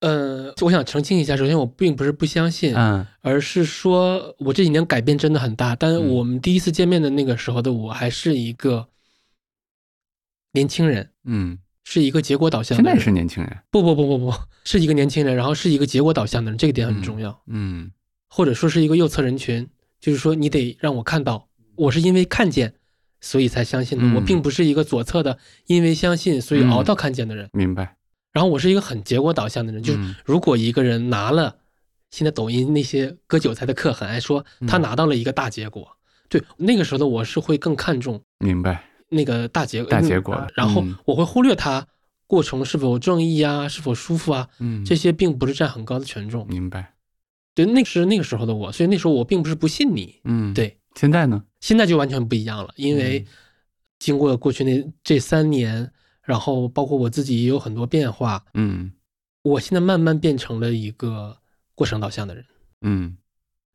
[0.00, 5.76] 呃，我想澄清一下，首先我并不是不相信，嗯，而是说我这几年改变真的很大。
[5.76, 8.88] 但是我们第一次见面的那个时候的我，还是一个
[10.52, 12.76] 年轻人，嗯，是一个结果导向。
[12.76, 13.58] 现在是年轻人？
[13.70, 14.34] 不不不不不，
[14.64, 17.42] 是一个年轻人，然后是一个结果导向的人，这个点很重要。
[17.46, 17.90] 嗯，
[18.28, 19.68] 或者说是一个右侧人群，
[20.00, 22.74] 就是说你得让我看到，我是因为看见，
[23.20, 24.14] 所以才相信的。
[24.14, 27.48] 我并不是一个左侧的，因为相信所以熬到看见的人。
[27.52, 27.96] 明白。
[28.32, 31.56] 然后我是一个很结果导向的人，就是如果一个人拿了
[32.10, 35.96] 现在抖音那些割韭菜的课很爱说他拿到了一个大结果，
[36.30, 41.86] 对那个时候的我是会更看重明白那个大结大结果，然后我会忽略他
[42.26, 46.46] 过程是否正义啊，是否舒服啊，嗯，这些并不是占很高的权重。
[46.48, 46.94] 明白，
[47.54, 50.78] 对，那是那个时候的我，所以那时候我并不是不信你，嗯，对。
[50.96, 51.44] 现在呢？
[51.60, 53.24] 现在就完全不一样了，因为
[53.98, 55.92] 经过过去那这三年。
[56.24, 58.92] 然后包括我自己也有很多变化，嗯，
[59.42, 61.36] 我现在慢慢变成了一个
[61.74, 62.44] 过程导向的人，
[62.82, 63.16] 嗯，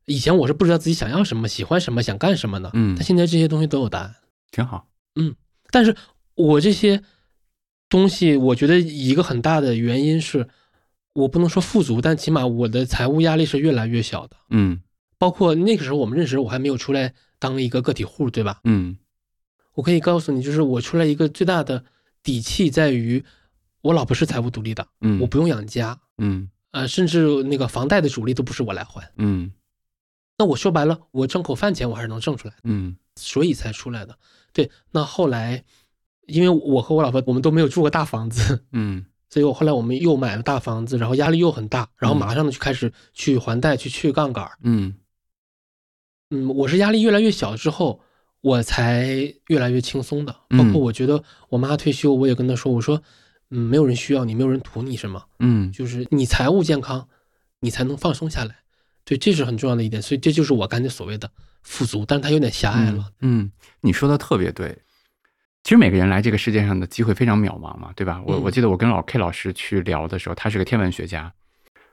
[0.06, 4.14] 以前我是不知道自己想要什么、喜欢什么、想干什么的，嗯，但现在这些东西都有答案，
[4.50, 4.87] 挺好，
[5.18, 5.34] 嗯，
[5.70, 5.94] 但是
[6.34, 7.02] 我这些
[7.88, 10.48] 东西，我觉得一个很大的原因是
[11.12, 14.80] 我不能说富足，但起码我的财务压力是越来越小的，嗯，
[15.18, 18.60] 包括那个时候我们认识，我还没有出来当一个个体户，对吧？
[18.64, 18.96] 嗯，
[19.74, 21.84] 我可以告诉你，就是我出来一个最大的。
[22.20, 23.24] 底气在于，
[23.80, 29.52] 我老婆是财务独立的，嗯，我不用养家，嗯，呃，甚至那个房贷的主力都不是我来还，嗯，
[30.36, 34.18] 那我说白了，我挣口饭钱我还是能挣出来的，嗯，所以才出来的。
[34.58, 35.62] 对，那后来，
[36.26, 44.94] 因为我和我老婆我们都没有住过大房子，嗯， 所以我后来我们又买了大房子，然后压力又很大，然后马上就开始去还贷，去去杠杆，嗯，
[46.30, 48.00] 嗯，我是压力越来越小之后。
[48.40, 53.02] 我才越来越轻松的，包括我觉得我妈退休，我也跟她说，我说，
[53.50, 57.08] 嗯，没有人需要你，没有人图你什么，嗯，就是你财务健康，
[57.58, 58.58] 你才能放松下来，
[59.04, 61.28] 对，这是很重要的一点，所以这就是我刚才所谓的
[61.68, 63.12] 富足，但是它有点狭隘了。
[63.20, 64.76] 嗯，你说的特别对，
[65.62, 68.22] 其实每个人来这个世界上的机会非常渺茫嘛，对吧？
[68.26, 71.32] 我我记得我跟老 K 老师去聊的时候，他是个天文学家，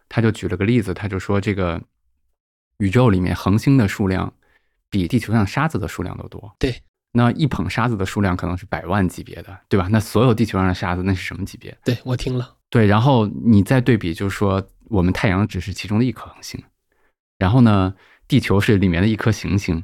[0.10, 1.82] 他就举了个例子，他就说这个
[2.78, 4.34] 宇宙里面恒星的数量。
[4.88, 6.56] 比地球上沙子的数量都多。
[6.58, 9.90] 对，那一捧沙子的数量可能是百万级别的，对吧？
[9.92, 11.78] 那所有地球上的沙子那是什么级别？
[11.84, 12.56] 对我听了。
[12.70, 16.64] 对，然后你再对比，就是说我们太阳只是其中的一颗恒星，
[17.38, 17.94] 然后呢，
[18.28, 19.84] 地球是里面的一颗行星，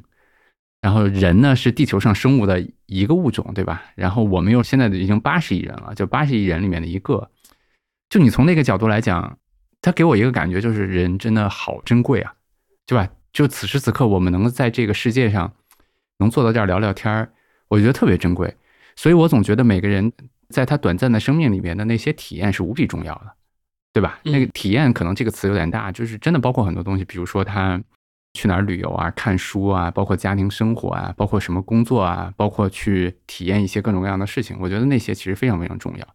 [0.80, 3.82] 然后人呢是地球上生物的一个物种，对吧？
[3.94, 7.30] 然后我们又现在已经八十亿人了，就八十亿人里面的一个。
[8.10, 9.38] 就你从那个角度来讲，
[9.80, 12.34] 他给我一个感觉就是人真的好珍贵啊，
[12.86, 13.08] 对吧？
[13.32, 15.50] 就此时此刻，我们能够在这个世界上
[16.18, 17.32] 能坐到这儿聊聊天儿，
[17.68, 18.54] 我觉得特别珍贵。
[18.94, 20.12] 所以我总觉得每个人
[20.50, 23.32] 在他短暂的生命里面的那些体验是无比重要的，
[23.94, 24.20] 对吧？
[24.24, 27.82] 那个体验可能这个词有点大，就是真的包括很多东西，比如说他
[28.34, 34.56] 去哪儿旅游啊、看书啊，包括家庭生活啊，包括什么工作啊，包括去体验一些各种各样的事情。
[34.60, 36.06] 我觉得那些其实非常非常重要。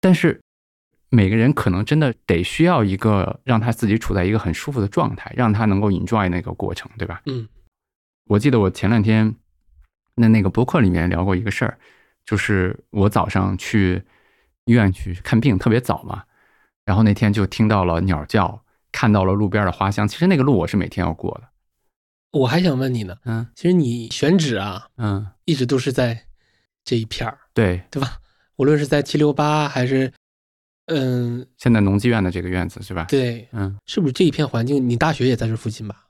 [0.00, 0.40] 但是
[1.08, 7.20] 每个人可能真的得需要一个让他自己处在一个很舒服的状态，让他能够 enjoy 那个过程，对吧？
[7.26, 7.48] 嗯，
[8.26, 9.34] 我记得我前两天
[10.14, 11.78] 那那个博客里面聊过一个事儿，
[12.24, 14.00] 就是我早上去
[14.66, 16.22] 医院去看病，特别早嘛，
[16.84, 20.06] 然后那天就听到了鸟叫，看到了路边的花香。
[20.06, 21.48] 其实那个路我是每天要过的。
[22.32, 26.26] 我还想问你呢，嗯其实你选址啊，嗯，一直都是在
[26.84, 28.18] 这一片儿，对，对吧？
[28.56, 30.12] 无论是在七六八还是，
[30.86, 33.06] 嗯，现在农技院的这个院子是吧？
[33.08, 34.88] 对，嗯是不是这一片环境？
[34.88, 36.06] 你大学也在这附近吧？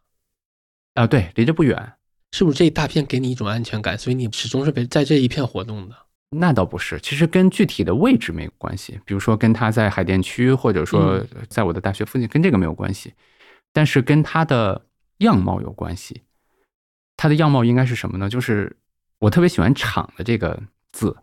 [0.94, 1.92] 啊，对，离这不远。
[2.32, 5.96] 是不是这一大片给你一种安全感，所以你始终是被在这一片活动的？
[6.30, 9.00] 那倒不是，其实跟具体的位置没有关系。
[9.04, 13.12] 比如说跟他在海淀区，或者说在我的大学附近，跟这个没有关系。
[13.72, 14.86] 但是跟他的
[15.18, 16.22] 样貌有关系。
[17.16, 18.28] 他的样貌应该是什么呢？
[18.28, 18.76] 就是
[19.18, 20.62] 我特别喜欢“厂”的这个
[20.92, 21.16] 字。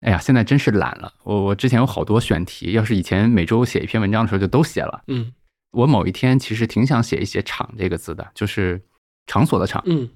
[0.00, 1.12] 哎呀，现在真是懒了。
[1.22, 5.02] 我我之前有好多选题，要是以前每周写一篇文章的时候就都写了。
[5.06, 5.32] 嗯
[5.70, 8.82] 我某一天其实挺想写一写“厂”这个字的，就是
[9.26, 9.82] 场所的“场”。
[9.86, 10.10] 嗯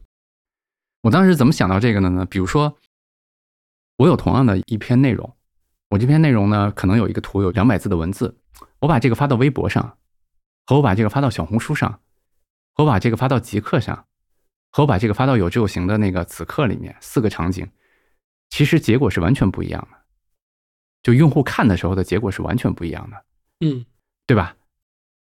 [1.02, 2.26] 我当时怎么想到这个的呢？
[2.26, 2.76] 比如说，
[3.96, 5.37] 我有同样的一篇内容，
[5.90, 8.37] 我这篇内容呢，可能有一个图，有两百字的文字，
[8.80, 9.96] 我把这个发到微博上，
[10.66, 12.00] 和我把这个发到小红书上，
[12.74, 14.04] 和我把这个发到极客上，
[14.70, 17.66] 和我把这个发到有志有行的那个此刻里面，四个场景，
[18.50, 19.96] 其实结果是完全不一样的。
[21.02, 23.24] 就用户看的时候的结果是完全不一样的，
[23.61, 23.87] 嗯
[24.26, 24.56] 对吧？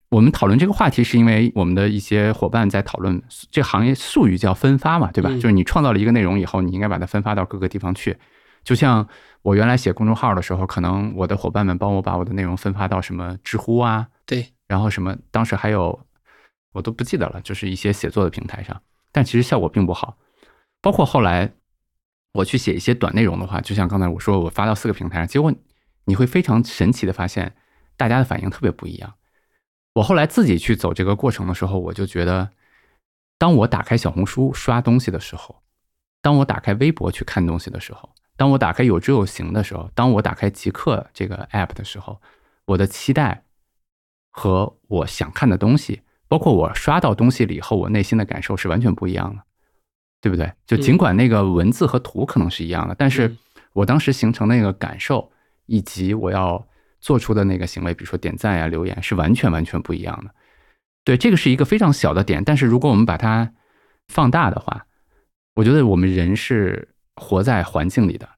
[0.08, 5.30] 我们讨论这个话题，是因为我们的一些伙伴在讨论这行业术语叫分发嘛，对吧？
[5.30, 8.16] 嗯就是你创造了一个内容以后，你应该把它分发到各个地方去。
[8.64, 9.06] 就像
[9.42, 16.06] 我原来写公众号的时候，可能我的伙伴们帮我把我的内容分发到什么知乎啊，对，然后什么，当时还有
[16.72, 18.80] 我都不记得了，就是一些写作的平台上，
[19.12, 20.16] 但其实效果并不好。
[20.80, 21.52] 包括后来
[22.32, 25.52] 我去写一些短内容的话，就像刚才我说，我发到四个平台上，结果
[26.06, 27.54] 你会非常神奇的发现，
[27.96, 29.14] 大家的反应特别不一样。
[29.94, 32.50] 我后来自己去走这个过程的时候，我就觉得，
[33.38, 35.62] 当我打开小红书刷东西的时候，
[36.20, 42.20] 当我打开微博去看东西的时候，当我打开有知有行的时候，当我打开极客这个 app 的时候，
[42.66, 43.44] 我的期待
[44.30, 49.42] 和我想看的东西，包括我刷到东西了以后，我内心的感受是完全不一样的，
[50.20, 50.52] 对不对？
[50.66, 53.38] 就尽管那个文字和图可能是一样的，但是嗯
[53.74, 55.32] 我当时形成那个感受，
[55.66, 56.64] 以及我要
[57.00, 60.32] 做出的那个行为，比如说点赞呀、留言，是完全完全不一样的。
[61.02, 63.52] 对，这个是一个非常小的点，但是如果我们把它
[64.06, 64.86] 放大的话，
[65.56, 68.28] 我觉得我们人是活在环境里的，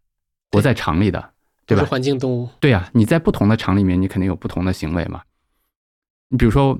[0.53, 1.33] 活在场里的，
[1.66, 1.85] 对吧？
[1.85, 2.49] 是环境动物。
[2.61, 5.22] 对呀、你在不同的场里面，你肯定有不同的行为嘛。
[6.29, 6.79] 你比如说，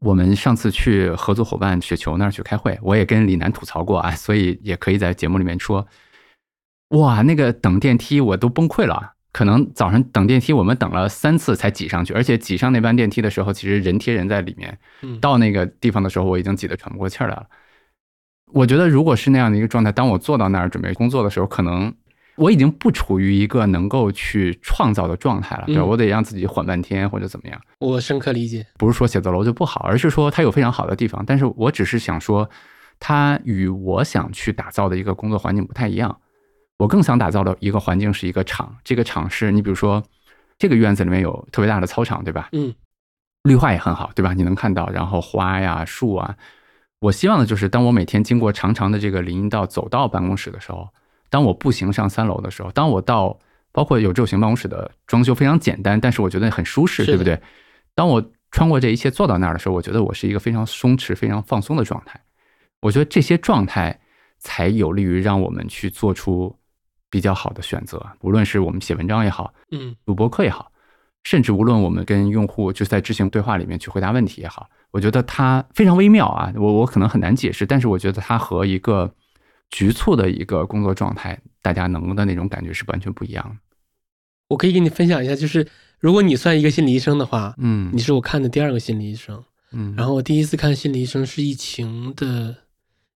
[0.00, 5.86] 我们上次去合作伙伴雪球那儿去开会，我也跟李楠吐槽过啊，所以也可以在节目里面说，
[6.88, 9.14] 哇，那个等电梯我都崩溃了。
[9.32, 14.78] 可能早上等电梯，我们等了三次才挤上去，而且挤上那班电梯的时候，其实人贴人在里面。
[15.02, 17.46] 嗯，到那个地方的时候，我已经挤得喘不过气儿来了。
[18.52, 21.92] 我觉得，如果是那样的一个状态，当我坐到那儿准备工作的时候，可能
[22.36, 27.60] 我已经不处于一个能够去创造的状态了，对我得让自己缓半天或者怎么样。
[27.80, 28.66] 我深刻理解。
[28.78, 31.24] 不是说写字楼就不好，而是说它有非常好的地方。
[31.26, 32.48] 但是我只是想说，
[33.00, 36.16] 它与我想去打造的一个工作环境不太一样。
[36.78, 40.02] 我更想打造的一个环境是一个场，这个场是你比如说，
[40.58, 42.50] 这个院子里面有特别大的操场，对吧？
[42.52, 42.74] 嗯
[43.44, 44.34] 绿化也很好，对吧？
[44.34, 46.36] 你能看到，然后花呀、树啊。
[46.98, 50.88] 我希望的就是，当我每天经过长长的这个林荫道走到办公室的时候，
[51.28, 53.38] 当我步行上三楼的时候，当我到
[53.72, 57.38] 包括有这型办公室的装修非常简单，但是我觉得很舒适，对不对？
[57.94, 62.18] 当我穿过这一切坐到那儿的时候，我觉得我是一个非常松弛、非常放松的状态。
[62.80, 63.98] 我觉得这些状态
[64.38, 66.56] 才有利于让我们去做出
[67.10, 70.70] 比较好的选择，无论是我们写文章也好，嗯录播课也好，
[71.26, 79.12] 甚至无论我们跟用户就在执行对话里面去回答问题也好，我觉得它非常微妙啊，我我可能很难解释，但是我觉得它和一个
[79.70, 83.56] 局促的一个工作状态，大家能的那种感觉是完全不一样的。
[84.50, 85.66] 我可以给你分享一下，就是
[85.98, 89.42] 如果你算一个心理医生的话，嗯你是我看的第二个心理医生。
[89.72, 92.54] 嗯，然后我第一次看心理医生是疫情的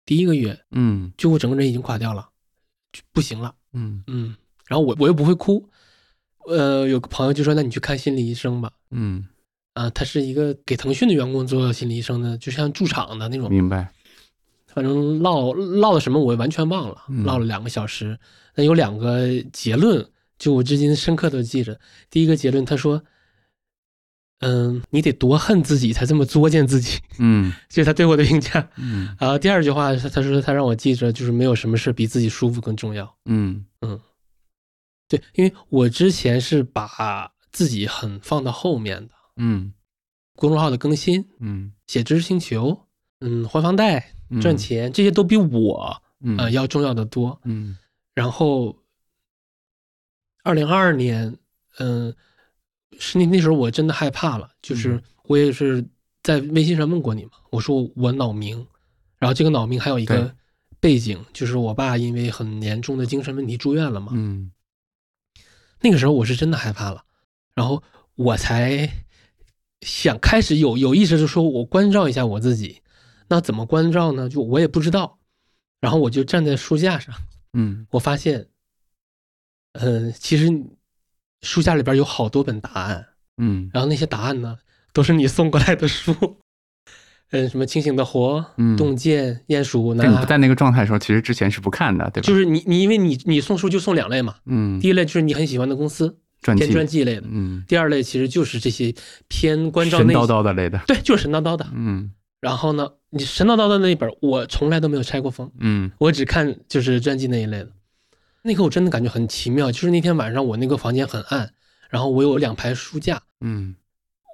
[0.05, 2.29] 第一个月，嗯就我整个人已经垮掉了，
[2.93, 3.53] 就不行了。
[3.73, 4.33] 嗯嗯，
[4.65, 5.69] 然后我我又不会哭，
[6.47, 8.71] 呃，有个朋友就说：“那你去看心理医生吧。
[8.91, 9.25] 嗯”
[9.73, 13.49] 啊，他是一个给腾讯的员工做心理医生的，就像驻场的那种。
[13.49, 13.91] 明白。
[14.65, 18.19] 反正唠唠了什么我完全忘了，唠了两个小时。
[18.55, 21.79] 那有两个结论，就我至今深刻的记着。
[22.09, 23.03] 第一个结论，他说
[24.41, 28.69] ：“嗯，你得多恨自己才这么作践自己。”嗯， 这是他对我的评价。
[28.77, 33.11] 嗯，然后第二句话，他他说他让我记着，就是没有什么事比自己舒服更重要。
[33.25, 33.99] 嗯嗯，
[35.07, 39.13] 对，因为我之前是把自己很放到后面的。
[39.37, 39.73] 嗯，
[40.35, 42.87] 公众号的更新，嗯，写知识星球，
[43.19, 44.13] 嗯，还房贷。
[44.41, 46.01] 赚钱这些都比我
[46.37, 47.77] 呃要重要的多，嗯，
[48.13, 48.77] 然后
[50.43, 51.33] 二零二二年，
[51.79, 52.13] 嗯，
[52.99, 55.81] 是那那时候我真的害怕了，就是我也是
[56.23, 58.67] 在微信上问过你嘛，我说我脑鸣，
[59.17, 60.35] 然后这个脑鸣还有一个
[60.81, 64.51] 背景，就是我爸因为很严重的精神问题住院了嘛，嗯，
[65.81, 67.03] 那个时候我是真的害怕了，
[67.55, 67.83] 然后
[68.15, 68.89] 我才
[69.81, 72.81] 想开始有有意识的说，我关照一下我自己。
[73.29, 74.29] 那怎么关照呢？
[74.29, 75.19] 就我也不知道，
[75.81, 77.13] 然后我就站在书架上，
[77.53, 78.47] 嗯，我发现，
[79.73, 80.49] 嗯，其实
[81.41, 83.05] 书架里边有好多本答案，
[83.35, 84.57] 嗯，然后那些答案呢，
[84.93, 86.13] 都是你送过来的书，
[87.31, 92.27] 嗯，什么清醒的活，嗯，洞见鼹鼠，那你不在那个状态的时候，其实之前是不看的，对吧？
[92.27, 98.93] 就是你你因为你你送书就送两类嘛，嗯，第一类就是你很喜欢的公司，偏传记类的，嗯，第二类其实就是这些
[99.27, 102.11] 偏关照神叨叨的类的，对，就是神叨叨的，嗯。
[102.39, 107.69] 然后呢，你神叨叨的那一本，我从来都没有拆过封，嗯，我只看就是传记那一类的。
[108.43, 111.51] 那刻我真的感觉很奇妙，就是那天晚上我那个房间很暗，
[111.89, 113.75] 然后我有两排书架，嗯，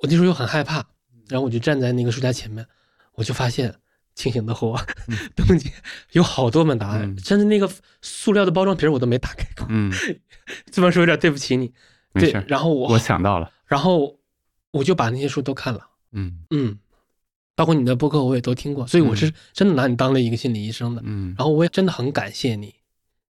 [0.02, 0.86] 我那时候又很害怕，
[1.30, 2.66] 然后我就站在那个书架前面，
[3.14, 3.76] 我就发现
[4.16, 4.80] 清醒的火，
[5.36, 5.72] 东姐
[6.12, 7.70] 有好多本答案，甚至那个
[8.02, 9.92] 塑料的包装皮我都没打开过，嗯，
[10.72, 11.74] 这么说有点对不起你，
[12.14, 14.20] 对，然后我我想到了，然后
[14.72, 16.80] 我就把那些书都看了，嗯嗯。
[17.56, 21.04] 包括你的播客我也都听过，所以我是真的拿你当了一个心理医生的。
[21.06, 22.74] 嗯，然后我也真的很感谢你，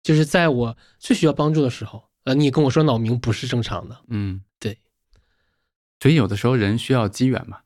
[0.04, 3.98] 就是在我最需要帮助的时候，呃，你跟我说脑鸣不是正常的。
[4.10, 4.78] 嗯，对。
[6.00, 7.62] 所以有的时候人需要机缘嘛。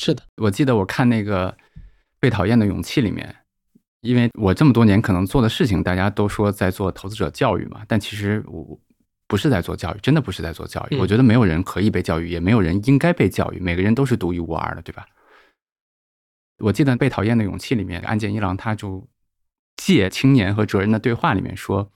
[0.00, 1.50] 是的，我记得我看那个
[2.20, 3.34] 《被讨厌的勇气》里面，
[4.00, 8.78] 因为我这么多年可能做的事情，大家都说在做投资者教育嘛，但其实我
[9.26, 10.96] 不是在做教育，真的不是在做教育。
[10.98, 15.04] 我觉得没有人可以被教育，也没有人应该被教育，每个人都是独一无二的，对吧？
[16.58, 19.04] 我记得《被讨厌的勇气》里面，岸见一郎他就
[19.76, 21.90] 借青年和哲人的对话里面说：“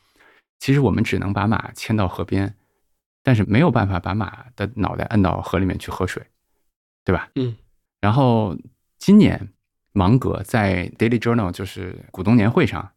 [0.58, 2.56] 其实我们只能把马牵到河边，
[3.22, 6.20] 但是没有办法把马的脑袋摁到河里面去喝水，
[7.04, 7.56] 对吧？”嗯。
[8.02, 8.54] 然后
[8.98, 9.48] 今年
[9.92, 12.90] 芒格在 Daily Journal 就是股东年会上，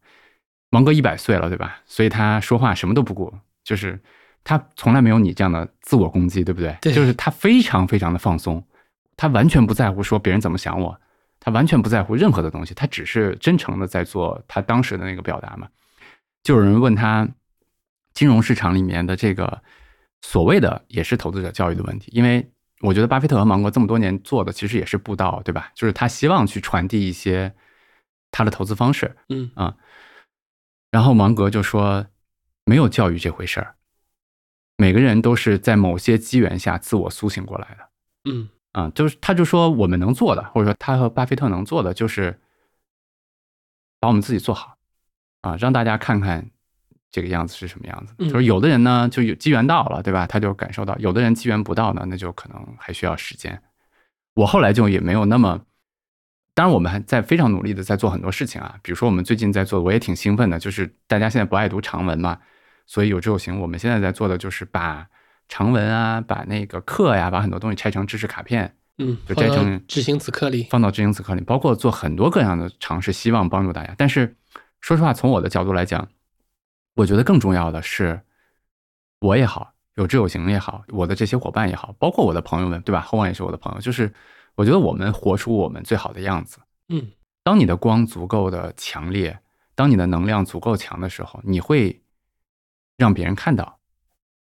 [0.68, 1.80] 芒格一百岁了，对吧？
[1.86, 3.32] 所以他说话什么都不顾，
[3.64, 3.98] 就是
[4.44, 6.76] 他从来没有你这样的自我攻击，对不对？
[6.82, 6.92] 对。
[6.92, 8.62] 就是他非常非常的放松，
[9.16, 11.00] 他完全不在乎说别人怎么想我。
[11.38, 15.68] 他完全不在乎任何的东西，他只是真诚的在做他当时的那个表达嘛。
[16.42, 17.28] 就有人问他，
[18.14, 19.62] 金融市场里面的这个
[20.22, 22.50] 所谓的也是投资者教育的问题，因为
[22.80, 25.72] 我觉得巴菲特和芒格这么多年做的其实也是布道，对吧？
[25.74, 27.54] 就是他希望去传递一些
[28.30, 29.76] 他的投资方式，嗯啊。
[30.90, 32.06] 然后芒格就说，
[32.64, 33.76] 没有教育这回事儿，
[34.76, 37.88] 每个人都是在某些机缘下自我苏醒过来的，
[38.30, 38.48] 嗯。
[38.72, 42.38] 啊，就是他就说我们能做的，或者说他和巴菲特能做的，就是
[43.98, 44.76] 把我们自己做好，
[45.40, 46.50] 啊，让大家看看
[47.16, 48.14] 这个样子是什么样子。
[48.28, 50.26] 就是有的人呢，就有机缘到了，对吧？
[50.26, 53.62] 他就感受到；有的人机缘不到呢，那就可能还需要时间。
[54.34, 55.60] 我后来就也没有那么，
[56.54, 58.76] 当然我们还在非常努力的在做很多事情啊。
[58.82, 62.38] 比如说我们最近在做，我也挺兴奋的，就是大家现在不爱读长文嘛，
[62.86, 65.06] 所以有志有行，我们现在在做的就是把。
[65.48, 73.94] 长文啊，把那个课呀，把很多东西拆成知识卡片，嗯，就拆成知行此课里，放到知行此课里，包括做很多各样的尝试，希望帮助大家。
[73.96, 74.34] 但是
[74.80, 76.08] 说实话，从我的角度来讲，
[76.96, 78.20] 我觉得更重要的是，
[79.20, 83.00] 我也好，有志有行也好，我的这些伙伴也好，包括我的朋友们，对吧？
[83.02, 84.12] 后旺也是我的朋友，就是
[84.56, 86.58] 我觉得我们活出我们最好的样子。
[86.88, 87.12] 嗯，
[87.44, 89.38] 当你的光足够的强烈，
[89.76, 92.02] 当你的能量足够强的时候，你会
[92.96, 93.78] 让别人看到。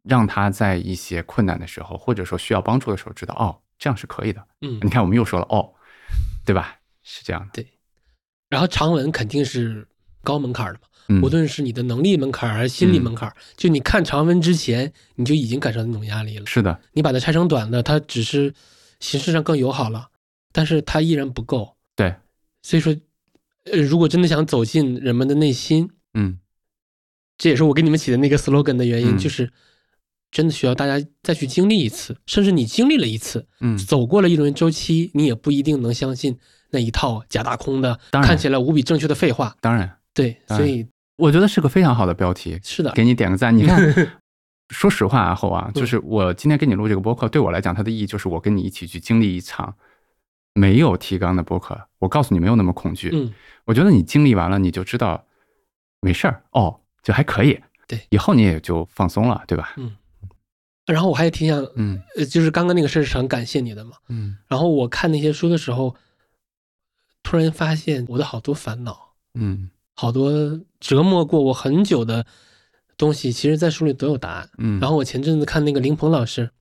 [0.08, 4.48] 让他在一些困难的时候，或者说需要帮助的时候，知道哦，这样是可以的。
[4.62, 5.74] 嗯，你看，我们又说了哦，
[6.46, 6.78] 对吧？
[7.02, 7.50] 是这样的。
[7.64, 7.68] 对。
[8.48, 9.88] 然后长文肯定是
[10.22, 10.88] 高门槛的嘛，
[11.22, 16.46] 无论是你的能力门槛还是心理门槛，就你看长文之前，你就已经感受到那种压力了。
[16.46, 16.80] 是的。
[16.94, 18.54] 你把它拆成短的，它只是
[19.00, 20.10] 形式上更友好了，
[20.52, 21.76] 但是它依然不够。
[21.96, 22.16] 对。
[22.62, 22.96] 所以说，
[23.72, 26.40] 呃，如果真的想走进人们的内心，嗯，
[27.38, 29.52] 这也是我给你们起的那个 slogan 的原因，就是。
[30.32, 36.38] 真的需要大家再去经历一次，甚至你经历了一次，嗯，走过了一轮周期，你也不一定能相信
[36.72, 39.56] 那一套假大空的、看起来无比正确的废话。
[39.62, 40.86] 当然，对，所以
[41.18, 43.56] 我觉得是个非常好的标题，是的，给你点个赞。
[43.56, 43.80] 你看，
[44.70, 49.76] 说实话啊，后啊，嗯就是我今天跟你录这个播客，对我来讲，它的意义就是我跟你一起去经历一场
[50.54, 51.88] 没有提纲的播客。
[52.00, 53.10] 我告诉你，没有那么恐惧。
[53.14, 53.34] 嗯，
[53.66, 55.26] 我觉得你经历完了，你就知道
[56.02, 57.62] 没事儿哦，就还可以。
[57.88, 59.74] 对，以后你也就放松了，对吧？
[59.78, 59.96] 嗯
[60.88, 63.98] 然后我还挺想，嗯呃，就是刚刚那个事儿是很感谢你的嘛。
[64.08, 65.96] 嗯然后我看那些书的时候，
[67.24, 72.26] 突然发现我的好多烦恼，嗯好多折磨过我很久的
[72.98, 74.50] 东西，其实在书里都有答案。
[74.58, 74.80] 嗯。
[74.80, 76.52] 然后我前阵子看那个林鹏老师，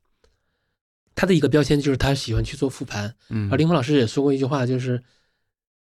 [1.14, 3.14] 他的一个标签就是他喜欢去做复盘。
[3.28, 5.02] 嗯而林鹏老师也说过一句话，就是，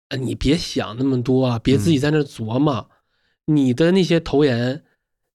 [0.10, 2.90] 呃，你别想那么多啊，别自己在那琢磨，
[3.46, 4.84] 你的那些投研，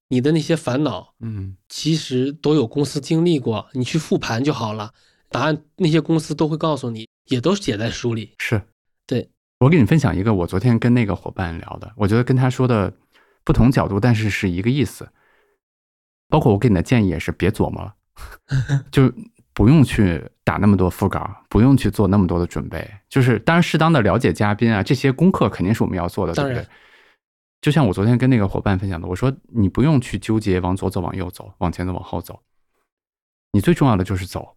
[0.08, 4.92] 你的那些烦恼，嗯其实都有公司经历过，你去复盘就好了，
[5.28, 8.34] 答案那些公司都会告诉你，也都写在书里。
[8.38, 8.62] 是对，
[9.58, 12.92] 我给你分享一个我昨天跟那个伙伴聊的，我觉得跟他说的
[13.44, 15.08] 不同角度，但是是一个意思。
[16.28, 17.94] 包括我给你的建议也是别琢磨了，
[18.90, 19.12] 就
[19.54, 22.86] 不用去打那么多副稿，不用去做那么多的准备。
[23.08, 26.66] 就是当然适当的了解嘉宾啊，这些功课肯定是我们要做的，对不对？
[27.62, 32.42] 就像我昨天跟那个伙伴分享的，我说你不用去纠结往左走、往右走、往前走、往后走，
[33.52, 34.56] 你最重要的就是走，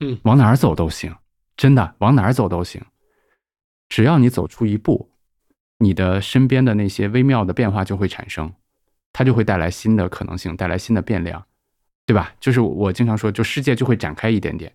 [0.00, 1.12] 嗯往哪儿走都行，
[1.56, 2.80] 真的往哪儿走都行。
[3.88, 5.10] 只要你走出一步，
[5.78, 8.52] 你的身边的那些微妙的变化就会产生，
[9.12, 11.44] 它就会带来新的可能性，带来新的变量，
[12.06, 12.34] 对吧？
[12.40, 14.72] 就是我经常说，就世界就会展开一点点。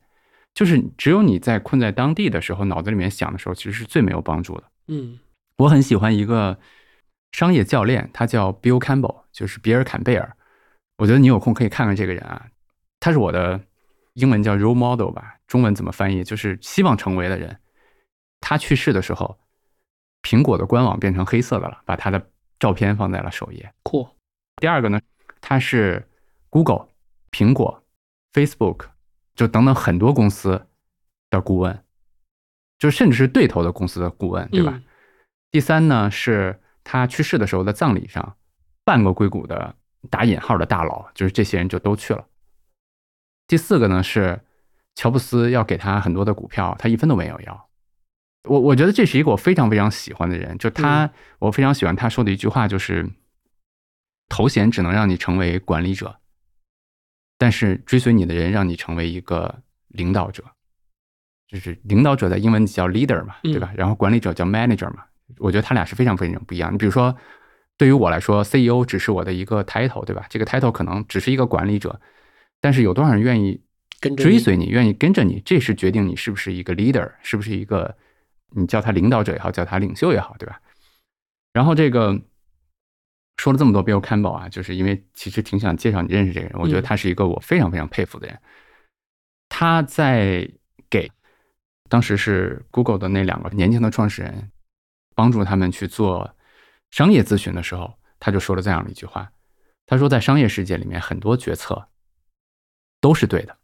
[0.54, 4.64] 就是只有你在困在当地的时候，脑子里面想的时候，其实是最没有帮助的。
[4.88, 5.20] 嗯
[5.58, 6.58] 我很喜欢一个
[7.32, 10.36] 商业教练，他叫 Bill Campbell，就是比尔·坎贝尔。
[10.98, 12.48] 我觉得你有空可以看看这个人啊，
[13.00, 13.60] 他是我的
[14.14, 16.24] 英文叫 role model 吧，中文怎么翻译？
[16.24, 17.56] 就是希望成为的人。
[18.46, 19.40] 他去世的时候，
[20.22, 22.30] 苹果的官网变成黑色的了，把他的
[22.60, 23.74] 照片放在了首页。
[23.84, 24.06] 酷，
[24.58, 25.00] 第二个呢，
[25.40, 26.06] 他是
[26.50, 26.90] Google、
[27.32, 27.82] 苹果、
[28.34, 28.88] Facebook
[29.34, 30.68] 就等等很多公司
[31.30, 31.86] 的顾问，
[32.78, 34.74] 就甚至是对头的公司的顾问，对吧？
[34.76, 34.84] 嗯
[35.52, 38.36] 第三呢，是他去世的时候的葬礼上，
[38.84, 39.76] 半个硅谷的
[40.10, 42.28] 打引号的大佬，就是这些人就都去了。
[43.48, 44.42] 第四个呢是
[44.96, 47.70] 乔布斯要给他很多的股票，他一分都没有要。
[48.50, 53.10] 我我觉得这是一个我非常非常喜欢的人，就他，我非常喜欢他说的一句话，就是
[54.30, 56.18] 头衔只能让你成为管理者，
[57.38, 60.44] 但是追随你的人让你成为一个领导者。
[61.48, 63.72] 就是领导者在英文叫 leader 嘛，对吧？
[63.76, 65.04] 然后管理者叫 manager 嘛。
[65.38, 66.74] 我觉得他俩是非常非常不一样。
[66.74, 67.16] 你比如说，
[67.78, 70.26] 对于我来说，CEO 只是我的一个 title，对吧？
[70.30, 72.02] 这个 title 可能只是一个管理者，
[72.60, 73.62] 但是有多少人愿意
[74.00, 77.96] 跟追随你，愿意跟着你，这是决定你是不是一个 leader，是不是一个
[78.56, 80.62] 你叫他领导者也好，叫他领袖也好，对吧？
[81.52, 82.20] 然后这个
[83.38, 88.40] 说了这么多 Bill Campbell 啊，就是因为其实挺想介绍你认识这个人，我觉得他是一个我非常非常佩服的人。
[89.50, 90.50] 他在
[90.90, 91.12] 给
[91.90, 94.52] 当时是 Google 的那两个年轻的创始人
[95.16, 96.36] 帮助他们去做
[96.90, 99.32] 商业咨询的时候，他就说了这样的一句话：
[99.86, 101.88] 他说，在商业世界里面，很多决策
[103.00, 103.56] 都是对的，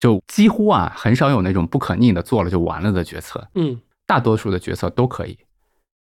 [0.00, 5.38] 就几乎啊很少有那种不可逆的做了就完了的决策，嗯大多数的决策都可以。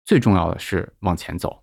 [0.04, 1.62] 最重要的是往前走，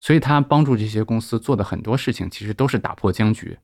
[0.00, 3.58] 所以他帮助这些公司做的很多事情，其实都是打破僵局。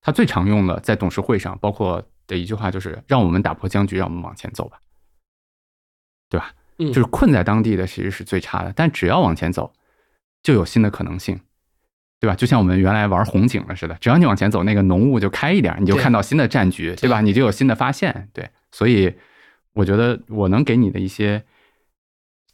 [0.00, 4.78] 他最常用的在董事会上，包括的一句话就是：“让我们打破僵局，让我们往前走吧。”
[6.28, 6.52] 对吧？
[6.78, 9.72] 嗯，就是困在当地的其实是最差的，但只要往前走，
[10.42, 11.40] 就有新的可能性，
[12.18, 12.34] 对吧？
[12.34, 17.20] 就像我们原来玩红警了似的，只要你往前走，那个浓雾就开一点，你就看到新的战局，对吧？
[17.20, 18.50] 你就有新的发现，对。
[18.72, 19.14] 所以
[19.74, 21.44] 我觉得我能给你的一些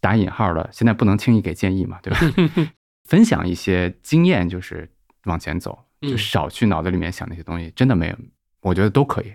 [0.00, 2.20] 打引号的，现在不能轻易给建议嘛，对吧？
[3.04, 4.88] 分享一些经验，就是
[5.24, 8.16] 往前走，就嗯少去脑子里面想那些东西，真的没有，
[8.62, 9.34] 我觉得都可以。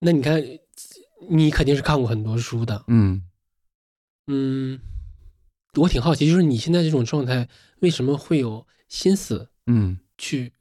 [0.00, 0.42] 那你看，
[1.28, 3.22] 你肯定是看过很多书的，嗯
[4.26, 4.80] 嗯，
[5.74, 7.48] 我挺好奇，就是你现在这种状态，
[7.80, 10.52] 为什么会有心思嗯去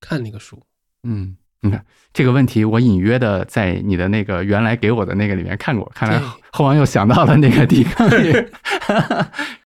[0.00, 0.62] 看那个书？
[1.04, 8.32] 嗯，你看这个问题，我隐约的在你的那个原来给我的那个里面看过，看来对后王又想到了那个地方 里。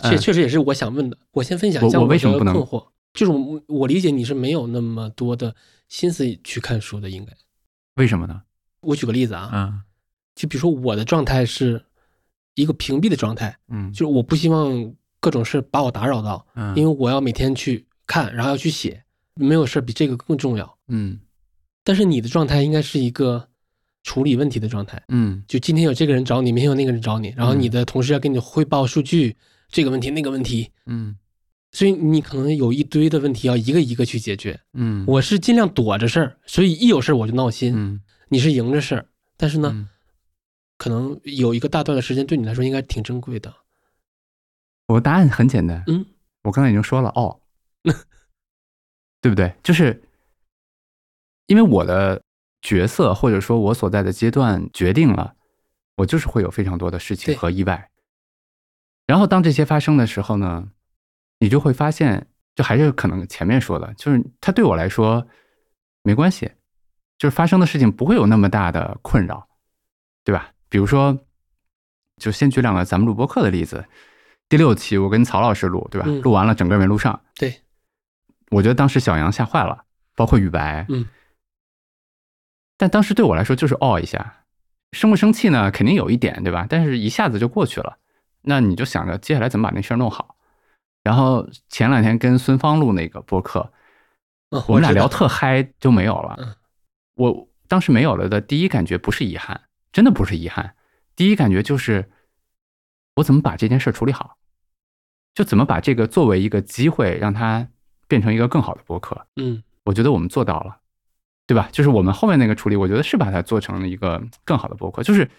[0.10, 1.18] 确确实也是我想问的。
[1.32, 5.56] 我先分享一下嗯我我为的什么不能困惑，就是我我理解你是没有那么多的
[5.88, 7.32] 心思去看书的，应该。
[7.96, 8.41] 为什么呢？
[8.82, 9.82] 我举个例子啊，嗯
[10.36, 11.86] 就比如说我的状态是
[12.56, 19.04] 一个屏蔽的状态，嗯就是我不希望各种事把我打扰到，嗯，因为我要每天去看，然后要去写，
[19.36, 20.78] 没有事比这个更重要。
[20.88, 21.20] 嗯
[21.84, 23.50] 但是你的状态应该是一个
[24.04, 29.36] 处理问题的状态，嗯就今天有这个人找你，明天有那个人找你，然后嗯你的同事要给你汇报数据，
[29.70, 31.18] 这个问题那个问题，嗯
[31.72, 34.60] 所以你可能有一堆的问题要一个一个去解决。
[34.74, 37.74] 嗯，我是尽量躲着事儿，所以一有事儿我就闹心。
[37.76, 39.06] 嗯你是迎着事儿，
[39.38, 39.88] 但是呢，嗯
[40.78, 43.54] 可能有一个大段的时间对你来说应该挺珍贵的。
[44.88, 46.06] 我答案很简单，嗯，
[46.44, 47.40] 我刚才已经说了哦，
[49.22, 49.54] 对不对？
[49.64, 50.04] 就是
[51.48, 52.22] 因为我的
[52.62, 55.36] 角色或者说我所在的阶段决定了，
[55.98, 57.89] 我就是会有非常多的事情和意外。
[59.06, 60.70] 然后当这些发生的时候呢，
[61.39, 62.26] 你就会发现，
[62.56, 65.28] 就还是可能前面说的，就是它对我来说
[66.04, 66.50] 没关系，
[67.18, 69.46] 就是发生的事情不会有那么大的困扰，
[70.24, 70.52] 对吧？
[70.70, 71.20] 比如说，
[72.18, 73.86] 就先举两个咱们录播课的例子。
[74.48, 76.08] 第六期我跟曹老师录，对吧？
[76.08, 77.62] 嗯录完了整个没录上，对，
[78.52, 79.84] 我觉得当时小杨吓坏了，
[80.16, 81.06] 包括雨白，嗯。
[82.78, 84.46] 但当时对我来说就是哦一下，
[84.92, 85.72] 生不生气呢？
[85.72, 86.66] 肯定有一点，对吧？
[86.70, 87.98] 但是一下子就过去了。
[88.42, 90.36] 那你就想着接下来怎么把那事儿弄好。
[91.04, 93.72] 然后前两天跟孙芳录那个播客，
[94.50, 96.36] 嗯，我们俩聊特嗨，就没有了。
[96.40, 96.56] 嗯
[97.16, 99.62] 我当时没有了的第一感觉不是遗憾，
[99.92, 100.76] 真的不是遗憾，
[101.16, 102.10] 第一感觉就是
[103.16, 104.36] 我怎么把这件事儿处理好，
[105.36, 107.68] 就怎么把这个作为一个机会，让它
[108.08, 109.28] 变成一个更好的播客。
[109.36, 110.78] 嗯我觉得我们做到了，
[111.46, 111.70] 对吧？
[111.72, 115.04] 就是我们后面那个处理，我觉得是把它做成了一个更好的播客。
[115.04, 115.30] 就是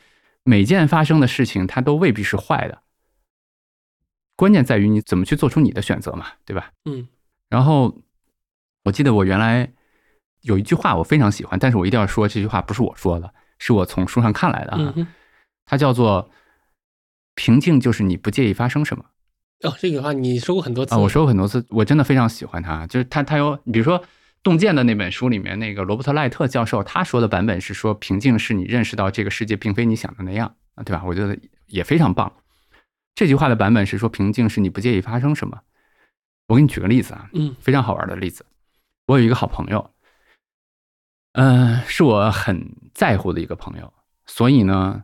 [0.42, 2.82] 每件发生的事情，它都未必是坏的，
[4.36, 6.72] 关键在于你怎么去做出你的选择嘛，对吧？
[6.84, 7.08] 嗯
[7.50, 8.02] 然后
[8.84, 9.72] 我记得我原来
[10.42, 15.06] 有一句话我非常喜欢，但是我一定要说这句话不是我说的，是我从书上看来的啊，嗯，
[15.64, 16.28] 它叫做
[17.36, 19.04] “平静就是你不介意发生什么”。
[19.62, 22.86] 哦，这句话你说过很多次啊，我说过很多次，我真的非常喜欢它。
[22.88, 23.98] 就是它，它有，比如说
[24.44, 31.02] 《洞见》的那本书里面，那个罗伯特·赖特教授他说的版本是说，平静是你认识到这个世界并非你想的那样啊，对吧？
[31.04, 31.36] 我觉得
[31.66, 32.32] 也非常棒。
[33.14, 35.58] 这句话的版本是说，平静是你不介意发生什么。
[36.46, 38.44] 我给你举个例子啊，嗯非常好玩的例子。
[39.06, 39.90] 我有一个好朋友，
[41.32, 43.90] 嗯、是我很在乎的一个朋友，
[44.26, 45.02] 所以呢，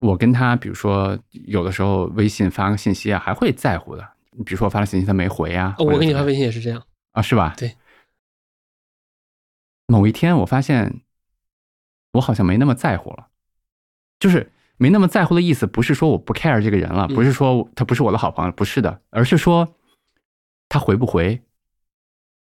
[0.00, 4.02] 我跟他，比如说有的时候微信发个信息啊，还会在乎的。
[4.44, 6.82] 比如说我发了信息他没回啊，哦我给你发微信也是这样。
[7.12, 7.54] 啊，是吧？
[7.56, 7.76] 对。
[9.92, 11.02] 某一天我发现，
[12.12, 13.28] 我好像没那么在乎了，
[14.18, 19.76] 就是没那么在乎的意思，不是说我不 care 这个人了，嗯不是说他不是我的好朋友，不是的，而是说
[20.70, 21.42] 他回不回，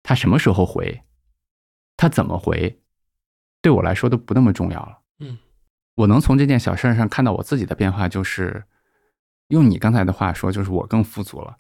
[0.04, 1.02] 他什么时候回，
[1.96, 2.80] 他怎么回，
[3.60, 5.00] 对我来说都不那么重要了。
[5.18, 5.36] 嗯，
[5.96, 8.62] 我能从这件小事上看到我自己的变化，就是
[9.48, 11.58] 用你刚才的话说，就是我更富足了。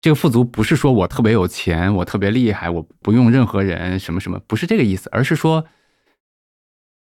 [0.00, 5.66] 这个富足不是说我特别有钱，我特别厉害，我不用任何人什么什么，不是这个意思，而是说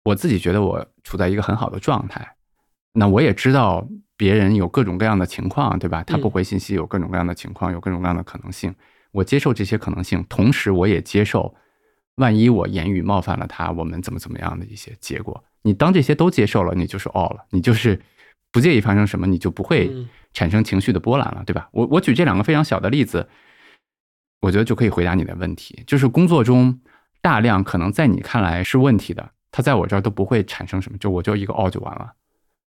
[0.05, 2.37] 我自己觉得我处在一个很好的状态。
[2.93, 3.87] 那我也知道
[4.17, 6.03] 别人有各种各样的情况，对吧？
[6.05, 8.75] 他不回信息有各种各样的情况，有各种各样的可能性。
[9.13, 11.55] 我接受这些可能性，同时我也接受，
[12.17, 15.45] 万一我言语冒犯了他，我们怎么怎么样的一些结果。
[15.63, 18.01] 你当这些都接受了，你就是 all 了，你就是
[18.51, 21.67] 不介意发生什么，你就不会嗯产生情绪的波澜了，对吧？
[21.73, 23.27] 我我举这两个非常小的例子，
[24.41, 25.83] 我觉得就可以回答你的问题。
[25.87, 26.79] 就是工作中
[27.23, 32.13] 大量可能在你看来是问题的，它在我这儿都不会产生什么，就我就一个 all 就完了，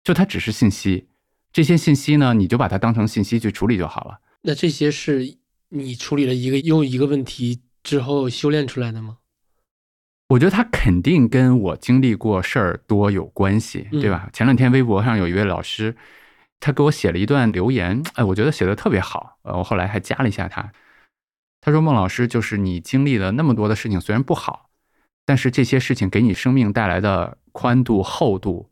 [0.02, 1.06] 就它只是信息，
[1.52, 4.20] 这些信息呢，你就把它当成信息去处理就好了。
[4.40, 5.36] 那这些是
[5.68, 9.18] 你处理了一个又一个问题之后修炼出来的吗？
[10.28, 14.30] 我觉得他肯定跟我经历过事儿多有关系，嗯对吧？
[14.32, 15.94] 前两天微博上有一位老师，
[16.60, 20.70] 他给我写了一段留言，哎，我觉得写的特别好，呃，我后来还加了一下他。
[21.62, 24.70] 他说：“孟老师，就是你经历了那么多的事情，虽然不好，
[25.26, 28.70] 但是这些事情给你生命带来的宽度、厚度，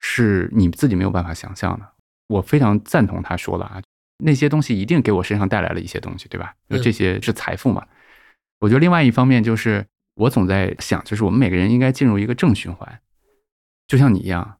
[0.00, 1.88] 是你自己没有办法想象的。”
[2.28, 3.82] 我非常赞同他说的啊，
[4.18, 6.54] 那些东西一定给我身上带来了一些东西，对吧？
[6.70, 7.86] 就这些是财富嘛。
[8.60, 13.00] 我觉得另外一方面就是，我总在想，就是我们每个人应该进入一个正循环，
[13.86, 14.58] 就像你一样，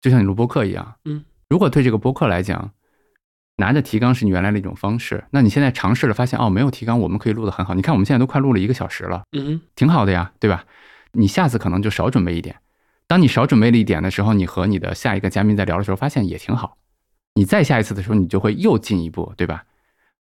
[0.00, 0.96] 就像你录播课一样。
[1.04, 1.24] 嗯，
[1.54, 2.72] 如果对这个播客来讲，
[3.58, 7.74] 拿着提纲是你原来的一种方式，那你现在尝试了，发现哦，没有提纲我们可以录得很好。
[7.74, 10.64] 你看我们现在都快录了一个小时了，嗯挺好的呀，对吧？
[11.12, 12.56] 你下次可能就少准备一点。
[13.06, 16.76] 当你少准备了一点的时候，你和你的下一个嘉宾在聊的时候，发现也挺好。
[17.34, 19.64] 你再下一次的时候，你就会又进一步，对吧？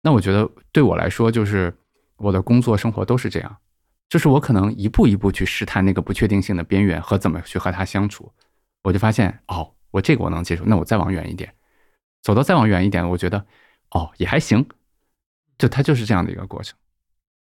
[0.02, 1.74] 那我觉得对我来说，就是
[2.18, 3.56] 我的工作生活都是这样，
[4.10, 8.30] 就是我可能一步一步去试探那个不确定性的边缘和怎么去和他相处。
[8.82, 11.54] 我就发现，哦，我这个我能接受，那我再往远一点，
[12.22, 13.46] 走到再往远一点，我觉得，
[13.92, 14.66] 哦，也还行。
[15.58, 16.76] 就它就是这样的一个过程。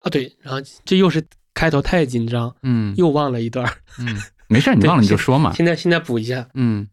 [0.01, 1.22] 啊，对，然后这又是
[1.53, 3.70] 开头太紧张，嗯又忘了一段。
[3.99, 4.16] 嗯，
[4.49, 5.53] 没事，你忘了你就说嘛。
[5.53, 6.89] 现在现在补一下，嗯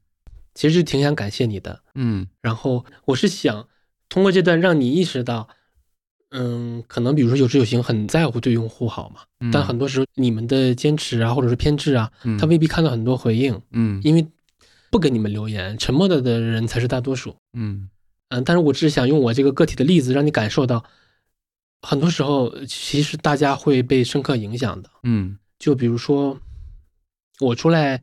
[0.55, 1.81] 其实就挺想感谢你的。
[1.93, 3.67] 嗯然后我是想
[4.09, 5.47] 通过这段让你意识到，
[6.31, 14.27] 嗯，可能比如说有志有行很在乎对用户好嘛，嗯，但很多时候你们的坚持啊，或者是偏执啊，嗯他未必看到很多回应，嗯因为
[14.95, 17.35] 不给你们留言，沉默的的人才是大多数。
[17.51, 17.89] 嗯。
[18.29, 20.85] 嗯，但是我只是想用我这个个体的例子，让你感受到，
[21.81, 24.89] 很多时候其实大家会被深刻影响的。
[25.03, 25.37] 嗯。
[25.59, 26.39] 就比如说，
[27.41, 28.01] 我出来，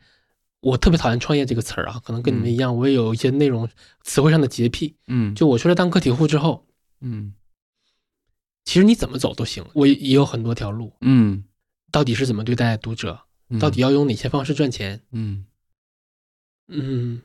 [0.60, 3.66] 我特别讨厌“创业”这个词儿啊，可能跟你们嗯一样，我也有一些内容
[4.02, 4.94] 词汇上的洁癖。
[5.06, 5.34] 嗯。
[5.34, 6.66] 就我出来当个体户之后，
[7.00, 7.32] 嗯。
[8.66, 11.44] 其实你怎么走都行，我也也有很多条路，嗯。
[11.90, 13.18] 到底是怎么对待读者，
[13.48, 15.46] 嗯，到底要用哪些方式赚钱，嗯
[16.72, 17.20] 嗯，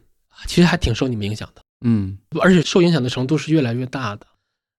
[0.46, 4.28] 其实还挺受你们影响的，嗯而且受影响的程度是越来越大的。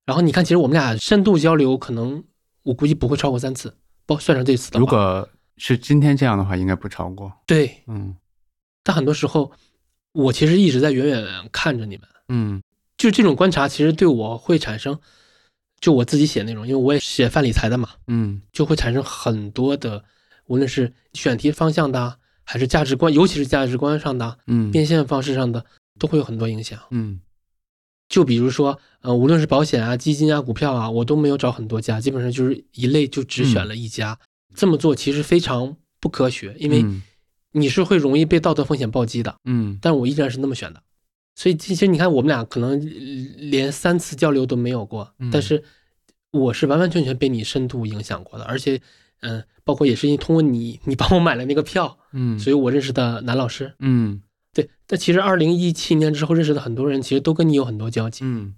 [0.04, 2.22] 然后你看，其实我们俩深度交流，可能
[2.62, 4.80] 我估计不会超过三次，包算上这次的话。
[4.80, 7.32] 如果是今天这样的话，应该不超过。
[7.46, 8.16] 对，嗯
[8.82, 9.52] 但很多时候，
[10.12, 12.08] 我其实一直在远远看着你们。
[12.28, 12.62] 嗯
[12.96, 14.98] 就这种观察，其实对我会产生，
[15.80, 20.02] 就我自己写内容，因为我也写泛理财的嘛，嗯就会产生很多的，
[20.46, 22.17] 无论是选题方向的啊，
[22.50, 25.62] 还是价值观，尤其是价值观上的啊、嗯变现方式上的，
[25.98, 26.80] 都会有很多影响。
[26.90, 27.20] 嗯
[28.08, 34.18] 就比如说，呃，无论是保险啊、基金啊、股票啊，我都没有找很多家，基本上就是一类就只选了一家。
[34.54, 37.02] 这么做其实非常不科学，因为嗯
[37.52, 39.36] 你是会容易被道德风险暴击的。
[39.44, 40.82] 嗯但我依然是那么选的。
[41.34, 42.78] 所以其实你看，我们俩可能呃
[43.36, 45.62] 连三次交流都没有过，嗯但是
[46.30, 48.80] 我是完完全全被你深度影响过的，而且，
[49.20, 53.74] 嗯、包括也是因为通过你，你帮我买了那个票，嗯，所以我认识的男老师。
[53.80, 54.22] 嗯
[54.54, 58.24] 对，但其实二零一七年之后认识的很多人，其实都跟你有很多交集。
[58.24, 58.54] 嗯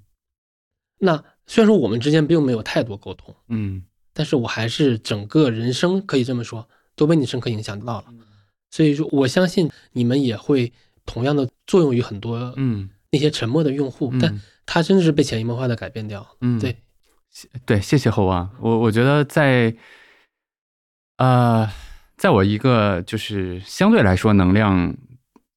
[1.01, 3.83] 那虽然说我们之间并没有太多沟通，嗯
[4.13, 8.05] 但是我还是整个人生可以这么说，都被你深刻影响到了。
[8.71, 10.73] 所以说，我相信你们也会
[11.05, 16.25] 同样的作用于很多嗯那些沉默的用户，但嗯他真的是被潜移默化的改变掉。
[16.41, 16.77] 嗯，对，
[17.67, 18.49] 对，谢谢猴王。
[18.61, 19.75] 我我觉得在，
[21.21, 21.71] 呃，
[22.17, 24.97] 在我一个就是相对来说能量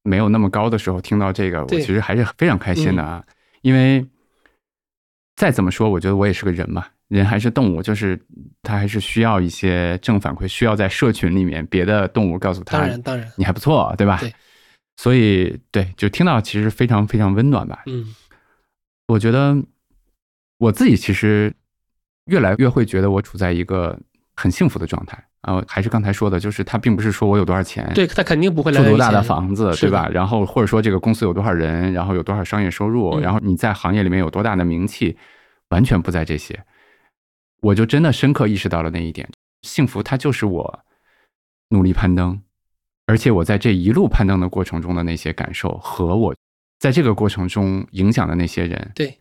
[0.03, 3.23] 没有那么高的时候，听到这个，我其实还是非常开心的啊。
[3.61, 4.05] 因为
[5.37, 8.19] 再怎么说，我觉得我也是个人嘛，人还是动物，就是
[8.61, 14.17] 他还是需要一些正反馈，需要在社群里面别的动物告诉他，当然，当然，你还不错，对吧？
[14.19, 14.33] 对。
[14.97, 17.83] 所以，对，就听到其实非常非常温暖吧。
[17.87, 18.13] 嗯
[19.07, 19.55] 我觉得
[20.57, 21.53] 我自己其实
[22.25, 23.99] 越来越会觉得我处在一个
[24.43, 25.17] 很幸福的状态。
[25.39, 30.09] 啊、还是刚才说的，就是他并不是说我有多少钱，对他肯定不会来住多大的房子，对吧？
[30.09, 33.21] 然后或者说这个公司有多少人，然后有多少商业收入，嗯。
[33.21, 35.17] 然后你在行业里面有多大的名气，
[35.69, 36.61] 完全不在这些。
[37.61, 39.29] 我就真的深刻意识到了那一点，
[39.61, 40.79] 幸福它就是我
[41.69, 42.41] 努力攀登，
[43.05, 46.35] 而且我在这一路攀登的过程中的那些感受和我
[46.79, 49.17] 在这个过程中影响的那些人，对，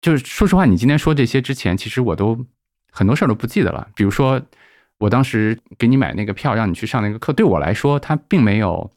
[0.00, 2.44] 就是说实话，你今天说这些之前，其实我都
[2.92, 3.88] 很多事儿都不记得了。
[3.96, 4.40] 比如说，
[4.98, 8.88] 我当时给你买那个票，让你去上那个课，对我来说，它并没有，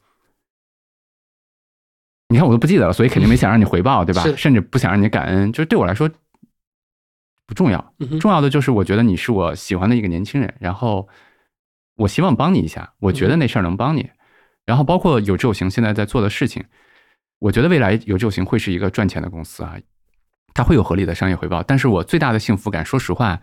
[2.28, 4.22] 你看我都不记得了，所以肯定没想让你回报，对吧？
[4.36, 6.08] 甚至不想让你感恩，就是对我来说
[7.46, 7.94] 不重要。
[8.20, 11.08] 重要的就是，我觉得你是我喜欢的一个年轻人，然后
[11.96, 14.10] 我希望帮你一下，我觉得那事儿能帮你。
[14.64, 16.64] 然后包括有志有行现在在做的事情，
[17.38, 19.76] 我觉得未来有志有行会是一个赚钱的公司啊，
[20.54, 21.62] 它会有合理的商业回报。
[21.62, 23.40] 但是我最大的幸福感，说实话，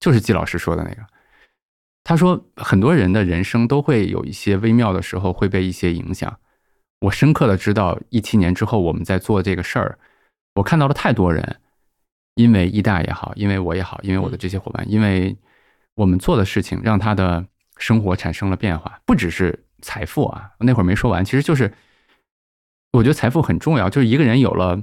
[0.00, 1.06] 就是季老师说的那个，
[2.02, 6.38] 他说很多人的人生都会有一些微妙的时候会被一些影响。
[7.00, 9.98] 我深刻的知道，一七年之后我们在做这个事儿，
[10.54, 11.60] 我看到了太多人，
[12.34, 15.36] 因为易大也好，因为我也好，因为我的这些伙伴，因为
[15.94, 17.46] 我们做的事情，让他的
[17.78, 20.50] 生活产生了变化，不只是财富啊。
[20.58, 21.72] 那会儿没说完，其实就是
[22.92, 24.82] 我觉得财富很重要，就是一个人有了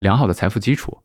[0.00, 1.02] 良好的财富基础，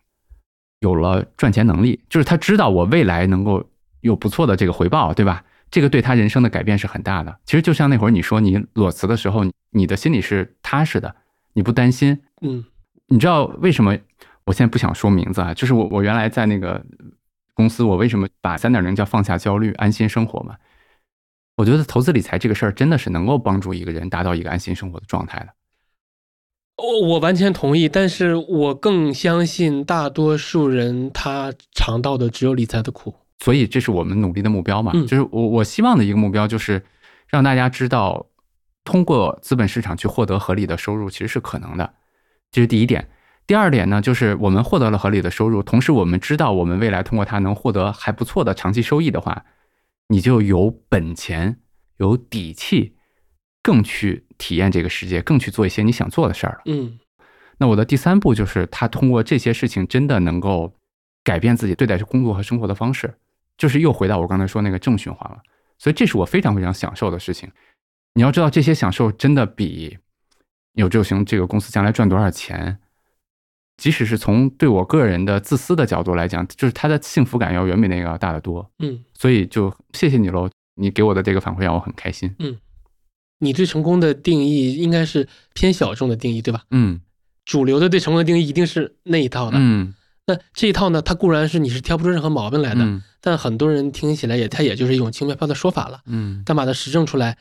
[0.82, 3.64] 有了赚钱能力，就是他知道我未来能够
[4.02, 5.44] 有不错的这个回报，对吧？
[5.72, 7.40] 这个对他人生的改变是很大的。
[7.46, 11.16] 其实就像那会儿你说你裸辞的时候，你的心里是踏实的，
[11.54, 12.22] 你不担心。
[12.42, 12.66] 嗯
[13.08, 13.98] 你知道为什么？
[14.46, 16.84] 我现在不想说名字啊，就是我我原来在那个
[17.54, 20.56] 公司，我为什么把三点零叫放下焦虑，安心生活嘛？
[21.58, 25.50] 我觉得投资理财这个事儿真的是能够帮助一个人达到一个安心生活的状态的。
[26.82, 33.14] 我我完全同意，但是我更相信大多数人他尝到的只有理财的苦。
[33.40, 36.84] 所以这是我们努力的目标嘛，嗯就是我我希望的一个目标就是
[37.28, 38.28] 让大家知道，
[38.84, 41.94] 通过资本市场去获得合理的收入其实是可能的，
[42.52, 43.10] 这是第一点。
[43.48, 49.46] 第二点呢，就是我们获得了合理的收入，同时我们知道我们未来通过它能获得还不错的长期收益的话，
[50.10, 51.58] 你就有本钱、
[51.98, 52.96] 有底气，
[53.64, 56.62] 更去体验这个世界，更去做一些你想做的事儿了。
[56.66, 56.98] 嗯
[57.60, 60.74] 那我的第三步就是，他通过这些事情真的能够
[61.24, 63.14] 改变自己对待工作和生活的方式，
[63.56, 65.38] 就是又回到我刚才说那个正循环了。
[65.78, 67.52] 所以这是我非常非常享受的事情。
[68.16, 70.00] 你要知道，这些享受真的比
[70.74, 72.80] 有志有行这个公司将来赚多少钱，
[73.78, 78.68] 即使是从对我个人的自私的角度来讲，就是他的幸福感要远比那个要大得多。
[78.80, 82.36] 嗯，所以就谢谢你喽，你给我的这个反馈让我很开心。
[83.44, 86.64] 你对成功的定义应该是偏小众的定义，对吧？
[86.70, 87.02] 嗯
[87.44, 89.58] 主流的对成功的定义一定是那一套的。
[89.60, 89.96] 嗯
[90.28, 96.02] 那这一套呢，它固然是你是挑不出任何毛病来的，嗯但很多人听起来也，它也就是一种轻飘飘的说法了。
[96.06, 97.38] 嗯但把它实证出来，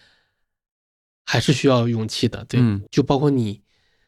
[1.27, 2.45] 还是需要勇气的。
[2.49, 3.61] 对，嗯就包括你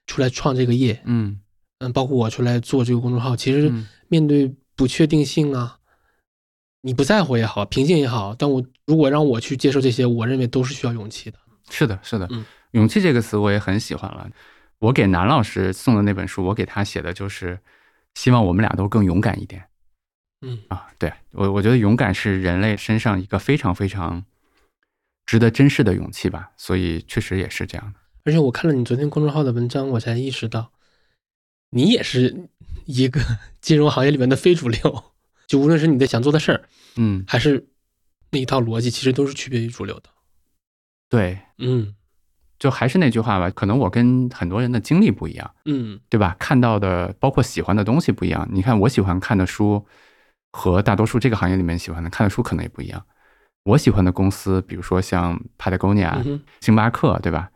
[0.07, 1.39] 出来创这个业，嗯
[1.81, 5.79] 嗯，包括我出来做这个公众号，其实嗯面对不确定性啊，
[6.81, 11.39] 你不在乎也好，平静也好，但我如果让我去接受这些，我认为都是需要勇气的。
[11.71, 14.31] 是的，是的，嗯勇气这个词我也很喜欢了。
[14.79, 17.59] 我给南老师送的那本书，我给他写的就是
[18.15, 19.65] 希望我们俩都更勇敢一点
[20.41, 20.89] 嗯啊。
[20.99, 24.25] 对我，我觉得勇敢是人类身上一个非常非常
[25.27, 26.51] 值得珍视的勇气吧。
[26.57, 28.01] 所以确实也是这样的。
[28.25, 30.73] 而且我看了你昨天公众号的文章，我才意识到，
[31.71, 32.49] 你也是
[32.87, 33.21] 一个
[33.61, 35.05] 金融行业里面的非主流。
[35.47, 36.65] 就无论是你的想做的事儿，
[36.97, 37.69] 嗯，还是
[38.31, 40.09] 那一套逻辑，其实都是区别于主流的。
[41.13, 41.95] 对，嗯
[42.59, 46.35] 就还是那句话吧，可能我跟很多人的经历不一样，嗯对吧？
[46.39, 48.49] 看到的包括喜欢的东西不一样。
[48.51, 49.85] 你看，我喜欢看的书
[50.53, 53.05] 和大多数这个行业里面喜欢的看的书可能也不一样。
[53.65, 57.51] 我喜欢的公司，比如说像 Patagonia、嗯星巴克，对吧？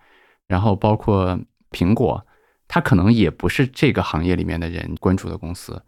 [0.49, 1.41] 然后包括
[1.71, 2.27] 苹果，
[2.69, 5.83] 它可能也不是这个行业里面的人关注的公司。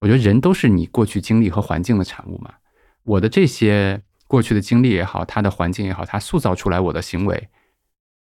[0.00, 2.54] 我觉得人都是你过去经历和环境的产物嘛。
[3.02, 4.00] 我的这些
[4.30, 7.48] 过去的经历也好，他的环境也好，他塑造出来我的行为，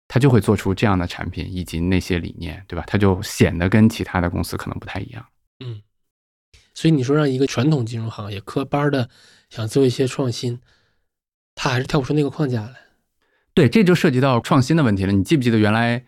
[0.07, 2.85] 他就会做出这样的产品以及那些理念，对吧？
[2.87, 5.25] 他就显得跟其他的公司可能不太一样。
[5.59, 5.81] 嗯。
[6.73, 9.09] 所以你说让一个传统金融行业科班的
[9.49, 10.61] 想做一些创新，
[11.55, 12.75] 他还是跳不出那个框架来。
[13.53, 15.11] 对，这就涉及到创新的问题了。
[15.11, 16.05] 你记不记得原来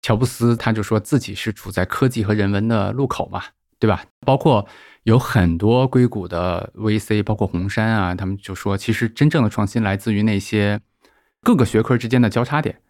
[0.00, 3.44] 乔布斯他就说自己是处在科技和人文的路口嘛，
[3.78, 4.04] 对吧？
[4.26, 4.66] 包括
[5.04, 10.80] 有很多硅谷的 VC，包括红杉啊，他们就说，其实真正的创新来自于那些
[11.42, 12.80] 各个学科之间的交叉点。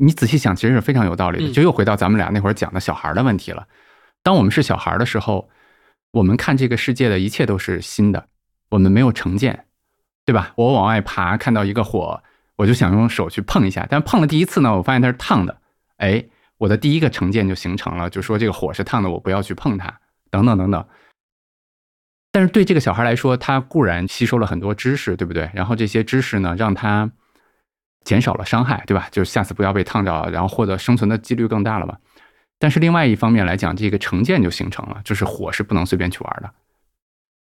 [0.00, 1.50] 你仔细想，其实是非常有道理的。
[1.50, 3.68] 嗯就又回到咱们俩那会儿讲的小孩的问题了。
[4.22, 5.48] 当我们是小孩的时候，
[6.10, 8.26] 我们看这个世界的一切都是新的，
[8.70, 9.66] 我们没有成见，
[10.24, 10.52] 对吧？
[10.56, 12.22] 我往外爬，看到一个火，
[12.56, 15.56] 我就想用手去碰一下，但碰了第一次呢，我发现它是烫的，
[15.98, 16.24] 哎，
[16.58, 20.00] 我的第一个成见就形成了，就说这个火是烫的，我不要去碰它，
[20.30, 20.84] 等等等等。
[22.32, 25.50] 但是对这个小孩来说，他固然吸收了很多知识，对不对？
[25.54, 27.12] 然后这些知识呢，让他
[28.04, 29.08] 减少了伤害，对吧？
[29.12, 31.98] 就是下次不要被烫着，然后获得生存的几率更大了吧。
[32.58, 36.50] 但是另外一方面来讲，这个成见就形成了，就是火是不能随便去玩的。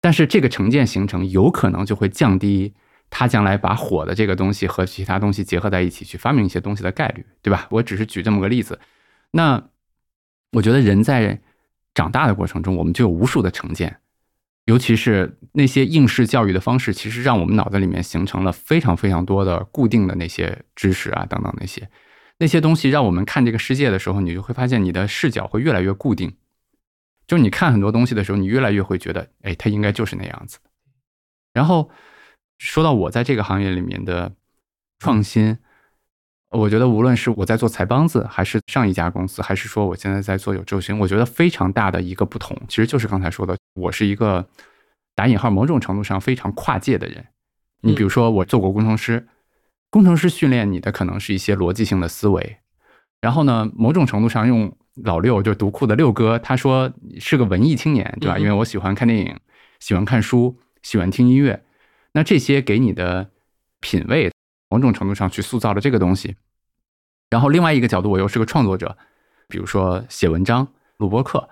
[0.02, 2.74] 但是这个成见形成，有可能就会降低
[3.10, 7.68] 他将来把火的这个东西和其他东西结合在一起去发明一些东西的概率，对吧？
[7.70, 8.80] 我只是举这么个例子。
[9.32, 9.62] 那
[10.54, 11.40] 我觉得人在
[11.94, 13.98] 长大的过程中，我们就有无数的成见，
[14.70, 21.90] 尤其是那些应试教育的方式，其实让我们脑子里面形成了非常非常多的固定的那些知识啊，等等那些
[22.38, 26.38] 那些东西，让我们看这个世界的时候，你就会发现你的视角会越来越固定。
[27.26, 30.60] 就你看很多东西的时候，你越来越会觉得，哎，它应该就是那样子。
[31.52, 31.90] 然后
[32.60, 34.36] 说到我在这个行业里面的
[35.00, 35.58] 创新，
[36.52, 44.48] 我觉得无论是我在做财帮子，还是上一家公司，还是说我现在在做有周星，我觉得非常大的一个不同，其实就是刚才说的，我是一个
[45.16, 47.24] 打引号某种程度上非常跨界的人。
[47.82, 49.28] 你比如说，我做过工程师，
[49.90, 52.58] 工程师训练你的可能是一些逻辑性的思维，
[53.22, 58.38] 然后呢，某种程度上用老六就是读库的六哥，他说是个文艺青年，对吧？
[58.38, 59.38] 嗯因为我喜欢看电影，
[59.80, 61.64] 喜欢看书，喜欢听音乐，
[62.14, 63.30] 那这些给你的
[63.80, 64.32] 品味，
[64.70, 66.36] 某种程度上去塑造了这个东西。
[67.30, 68.98] 然后另外一个角度，我又是个创作者，
[69.48, 70.68] 比如说写文章、
[70.98, 71.50] 录播课，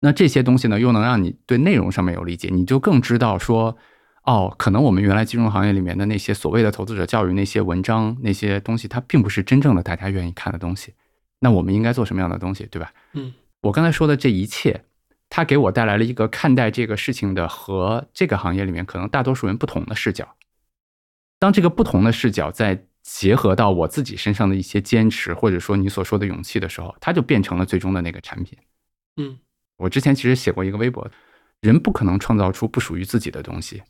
[0.00, 3.76] 那这些东西呢，又能让你对内容上面有理解，你就更知道说，
[4.24, 10.94] 哦，可能我们原来金融行业里面的那些所谓的投资者教育那些文章那些东西，它并不是真正的大家愿意看的东西。
[11.40, 12.92] 那我们应该做什么样的东西，对吧？
[13.12, 14.84] 嗯，我刚才说的这一切，
[15.28, 20.34] 它给我带来了一个看待这个事情的和这个行业里面可能大多数人不同的视角。
[21.38, 28.58] 当这个不同的视角在结合到我自己身上的一些坚持，或者说你所说的勇气的时候，它就变成了最终的那个产品。
[29.16, 29.38] 嗯，
[29.76, 31.10] 我之前其实写过一个微博，
[31.60, 33.82] 人不可能创造出不属于自己的东西。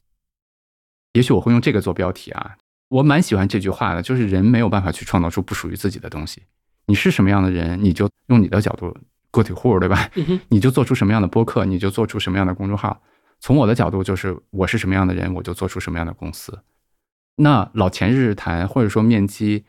[1.12, 2.57] 也许我会用这个做标题啊。
[2.88, 6.42] 我蛮喜欢这句话的，就是人没有办法去创造出不属于自己的东西。
[6.86, 8.95] 你是什么样的人，你就用你的角度
[9.30, 10.11] 个体户，对吧？
[10.49, 13.01] 你就做出什么样的播客，你就做出什么样的公众号。
[13.40, 16.57] 从我的角度，就是我是什么样的人，我就做出什么样的公司。
[17.37, 19.64] 那老钱日日谈，或者说面基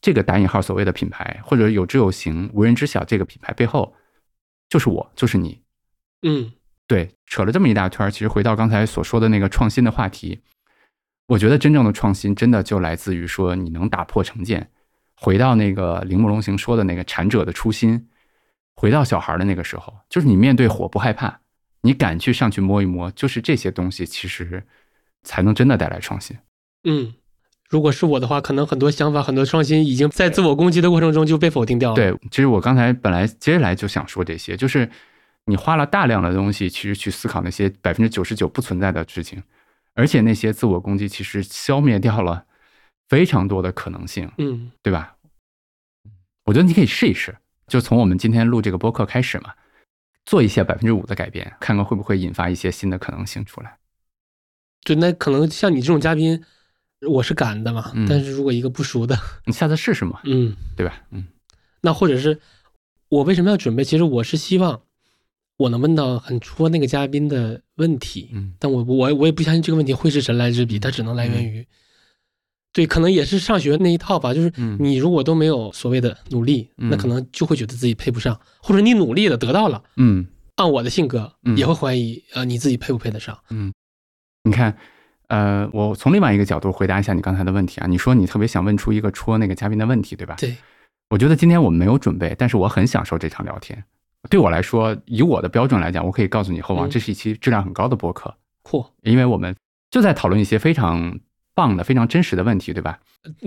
[0.00, 3.94] 这个打引号所谓的品牌，或者有知有行无人知晓这个品牌背后，
[4.68, 5.60] 就是我，就是你。
[6.22, 6.52] 嗯，
[6.86, 10.40] 对，扯了这么一大圈，其实回到刚才所说的那个创新的话题。
[11.28, 14.70] 我觉得真正的创新，真的就来自于说你能打破成见，
[15.16, 18.08] 回到那个铃木龙行说的那个禅者的初心，
[18.76, 21.40] 回到小孩的那个时候，就是你面对火不害怕，
[21.80, 24.64] 你敢去上去摸一摸，就是这些东西其实
[25.24, 26.36] 才能真的带来创新。
[26.86, 27.12] 嗯，
[27.68, 31.96] 如果是我的话，可能很多想法、很多创新已经在自我攻击的过程中就被否定掉了。
[31.96, 34.88] 对，其实我刚才本来接下来就想说这些，就是
[35.44, 39.42] 你花了大量的东西，其实去思考那些百分之九十九不存在的事情。
[39.94, 42.44] 而且那些自我攻击其实消灭掉了
[43.08, 45.16] 非常多的可能性，嗯，对吧？
[46.44, 47.34] 我觉得你可以试一试，
[47.66, 49.54] 就从我们今天录这个播客开始嘛，
[50.26, 53.78] 做一些百分之五的改变，看看会不会引发一些新的可能性出来。
[54.84, 56.44] 对，那可能像你这种嘉宾，
[57.08, 57.92] 我是敢的嘛。
[58.08, 61.02] 但是如果一个不熟的， 你下次试试嘛，嗯，对吧？
[61.10, 61.26] 嗯，
[61.80, 62.38] 那或者是
[63.08, 63.84] 我为什么要准备？
[63.84, 64.80] 其实我是希望。
[65.58, 71.66] 我能问到很戳那个嘉宾的问题，嗯，但我我我也不相信这个问题会是神来之笔，它只能来源于，
[72.74, 80.26] 对，可能也是上学那一套吧，就是你如果都没有所谓的努力，那可能就会觉得自己配不上，或者你努力了得到了，嗯，
[80.56, 83.38] 按我的性格也会怀疑，呃，你自己配不配得上？
[83.48, 83.72] 嗯，
[84.44, 84.76] 你看，
[85.28, 90.36] 呃，我从另外一个角度回答一下你刚才的问题啊，你说你特别想问出一个戳那个嘉宾的问题，对吧？
[90.38, 90.56] 对，
[91.10, 93.82] 我觉得今天我们没有准备，但是我很享受这场聊天。
[94.30, 98.34] 对我来说，以我的标准来讲，我可以告诉你，后王，这是一期质量很高的播客。
[98.64, 98.84] 嚯！
[99.02, 99.54] 因为我们
[99.90, 101.18] 就在讨论一些非常
[101.54, 102.98] 棒的、非常真实的问题，对吧？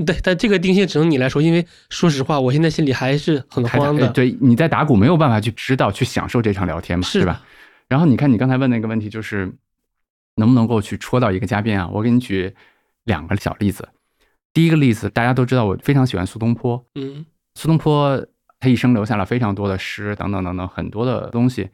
[0.05, 4.07] 对，但这个定性只能你来说，因为说实话，我现在心里还是很慌的。
[4.09, 7.41] 对，你在打鼓没有办法去知道、去享受这场聊天嘛，是吧？
[7.87, 9.51] 然后你看，你刚才问那个问题，就是
[10.39, 11.87] 能不能够去戳到一个嘉宾啊？
[11.93, 12.55] 我给你举
[13.03, 13.87] 两个小例子。
[14.51, 16.83] 第一个例子，大家都知道，我非常喜欢苏东坡。
[16.95, 18.25] 嗯，苏东坡。
[18.61, 21.69] 他一生留下了非常多的诗，等等等等很多的东西，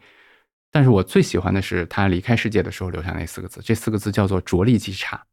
[0.72, 5.26] 但是我最喜欢的是他离开世界的时候留下那四个字，这四个字叫做“着力即差”。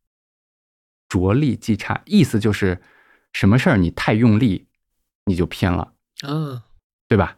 [1.10, 2.80] 着力即差，意思就是
[3.34, 4.66] 什么事儿你太用力，
[5.26, 6.64] 你就偏了啊，
[7.06, 7.36] 对吧？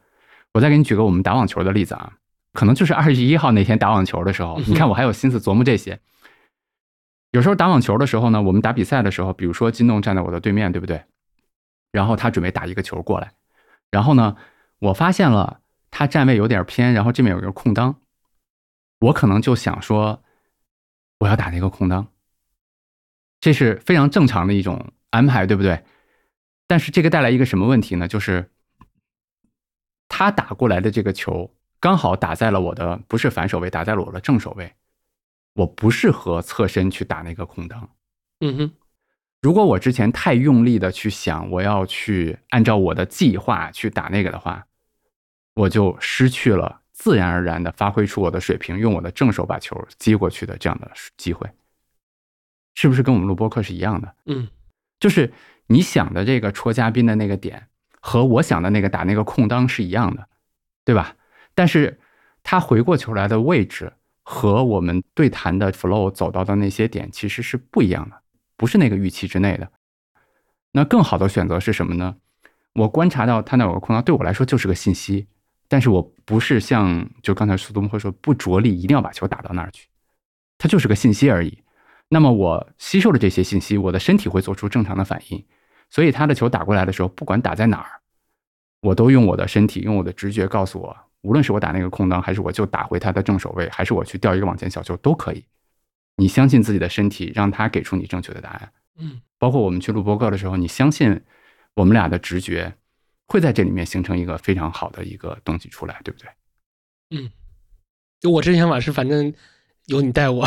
[0.53, 2.13] 我再给你举个我们打网球的例子啊，
[2.55, 6.01] 可能就是二十一号那天打网球的时候，你看我还有心思琢磨这些。
[7.33, 11.05] 有时候打网球的时候呢，我们打比赛的时候，比如说金栋站在我的对面，对不对？
[11.91, 13.33] 然后他准备打一个球过来。
[13.91, 14.37] 然后呢，
[14.79, 18.01] 我发现了他站位有点偏，然后这边有一个空当，
[19.01, 20.23] 我可能就想说，
[21.19, 22.07] 我要打那个空当，
[23.41, 25.85] 这是非常正常的一种安排，对不对？
[26.67, 28.09] 但是这个带来一个什么问题呢？
[28.09, 28.51] 就是
[30.09, 31.54] 他打过来的这个球
[31.85, 34.73] 刚好打在了我的不是反手位，打在了我的正手位，
[35.53, 37.91] 我不适合侧身去打那个空档。
[38.41, 38.73] 嗯哼。
[39.43, 44.65] 如果我之前太用力的去想我要去按照我的计划去打那个的话，
[45.57, 51.47] 我就失去了自然而然的发挥出我的水平，用我的正手把球接过去的这样的机会，
[52.75, 54.15] 是不是跟我们录播课是一样的？
[54.25, 54.49] 嗯，
[54.99, 55.31] 就是
[55.67, 57.69] 你想的这个戳嘉宾的那个点
[58.01, 60.27] 和我想的那个打那个空档是一样的，
[60.83, 61.17] 对吧？
[61.55, 61.99] 但是
[62.43, 63.93] 他回过球来的位置
[64.23, 68.17] 和我们对谈的 flow 走到的那些点其实是不一样的。
[68.57, 69.69] 不是那个预期之内的，
[70.71, 72.17] 那更好的选择是什么呢？
[72.73, 75.27] 我观察到他那有个空档，对我来说就是个信息，
[75.67, 79.89] 但是我不是像就刚才苏东坡说不着力一定要把球打到那儿去，
[80.57, 81.63] 它就是个信息而已。
[82.09, 85.45] 那么我吸收了这些信息，我的身体会做出正常的反应，
[85.91, 88.01] 所以他的球打过来的时候，不管打在哪儿，
[88.83, 95.45] 我都用我的身体，用我的直觉告诉我，无论是我打那个空档，还是我就打回他的正手位，还是我去吊一个网前小球都可以。
[96.17, 98.73] 你相信自己的身体，让他给出你正确的答案。
[98.99, 101.21] 嗯，包括我们去录播课的时候，你相信
[101.75, 102.75] 我们俩的直觉
[103.27, 106.29] 会在这里面形成一个非常好的一个东西出来，对不对？
[107.11, 107.31] 嗯，
[108.21, 109.33] 就我这想法是，反正
[109.87, 110.47] 有你带我。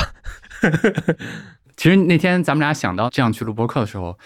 [1.75, 4.17] 其实那天咱们俩想到这样去录播课的时候，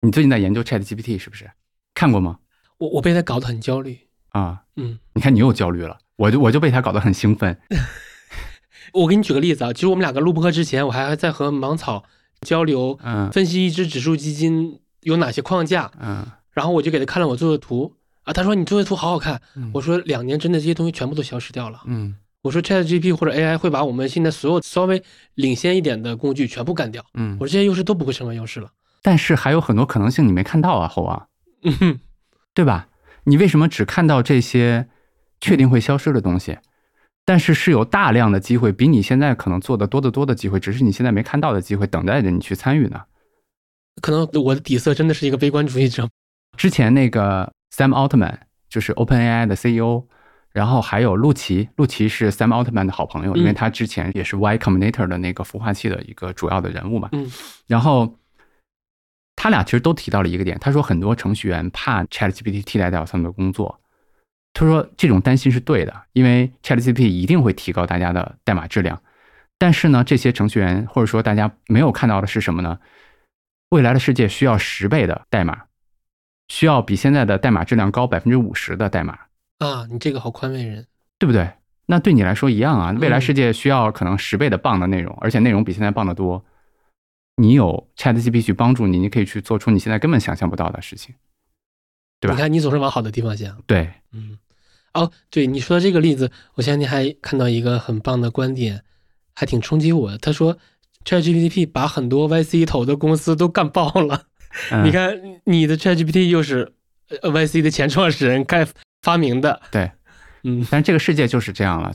[0.00, 1.50] 你最近在研究 Chat GPT 是不是？
[1.94, 2.40] 看过吗？
[2.78, 4.60] 我我被他搞得很焦虑啊。
[4.76, 7.56] 嗯，你看你又焦虑了，我就我就被他搞得很兴奋。
[8.92, 12.04] 我给你举个例子啊，其实我们两个录播课之前，我还在和芒草
[12.42, 19.40] 交流，嗯，分析一只指数基金有哪些框架，嗯，然后我就给他看了我做的图啊，他说你做的图好好看，
[19.72, 25.02] 我说两年真的这些东西全部都消失掉了，嗯，我说 ChatGPT 或者 AI 会把我们现在所有稍微
[25.34, 27.04] 领先一点的工具全部干掉。
[27.14, 28.68] 嗯我，说这些优势都不会成为优势了。
[29.02, 31.28] 但是还有很多可能性你没看到啊，猴王，
[31.62, 32.00] 嗯哼，
[32.54, 32.88] 对吧？
[33.24, 34.88] 你为什么只看到这些
[35.40, 36.58] 确定会消失的东西？
[37.26, 43.00] 但是是有大量的机会，比你现在可能做的多得多的机会，只是你现在没看到的机会，等待着你去参与呢。
[44.02, 46.06] 可能我的底色真的是一个悲观主义者。
[46.58, 48.36] 之前那个 Sam Altman
[48.68, 50.04] 就是 OpenAI 的 CEO，
[50.50, 57.08] 然后还有陆琪，陆琪是 Sam Altman 的好朋友，因为嗯他之前也是 Y Combinator 的那个孵化器的一个主要的人物嘛。
[57.12, 57.30] 嗯
[57.66, 58.18] 然后
[59.36, 63.80] 他俩其实都提到了一个点，他说很多程序员怕 ChatGPT 替代掉他们的工作。
[64.52, 69.00] 他说这种担心是对的，因为 ChatGPT 一定会提高大家的代码质量。
[69.58, 72.78] 但是呢，这些程序员或者说大家没有看到的是什么呢？
[73.70, 75.62] 未来的世界需要十倍的代码，
[76.48, 79.18] 需要比现在的代码质量高百分之五十的代码，
[79.58, 80.86] 啊，你这个好宽慰人。
[81.18, 81.48] 对不对？
[81.86, 82.94] 那对你来说一样啊。
[83.00, 86.44] 未来世界需要可能十倍的棒的内容，而且内容比现在棒得多。
[87.36, 91.14] 你有 ChatGPT 去帮助你，你可以去做出你现在根本想象不到的事情。
[92.20, 93.60] 对吧你看，你总是往好的地方想。
[93.66, 94.38] 对，嗯，
[94.94, 98.84] 哦，对你说的这个例子，我前两天还看到一个很棒的观点，
[99.34, 100.18] 还挺冲击我的。
[100.18, 100.56] 他说
[101.04, 104.26] ，ChatGPT 把很多 YC 投的公司都干爆了。
[104.70, 106.72] 嗯你看，你的 ChatGPT 又是
[107.22, 108.66] 呃 YC 的前创始人开
[109.02, 109.60] 发明的。
[109.72, 109.90] 对，
[110.44, 111.92] 嗯但是这个世界就是这样了。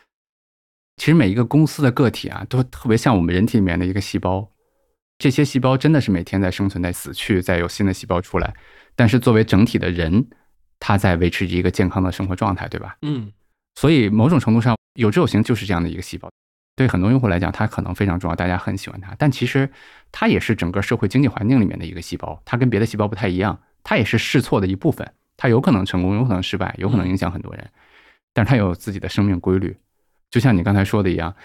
[0.97, 4.51] 其实每一个公司的个体啊，都特别像我们人体里面的一个细胞。
[5.19, 8.55] 这些细胞真的是每天在生存、在死去，在有新的细胞出来。
[8.95, 10.27] 但是作为整体的人，
[10.79, 12.97] 他在维持一个健康的生活状态，对吧？
[13.01, 13.31] 嗯
[13.75, 16.29] 所以某种程度上，有志有行就是这样的一个细胞。
[16.75, 19.13] 对很多用户来讲，它可能非常重要，大家很喜欢它。
[19.17, 19.69] 但其实
[20.11, 25.09] 它也是整个社会经济环境里面的一个细胞，它跟别的细胞不太一样，它也是试错的一部分。
[25.35, 27.69] 它有可能成功，有可能失败，有可能影响很多人，
[28.33, 29.75] 但是它有自己的生命规律。
[30.31, 31.35] 就像你刚才说的一样，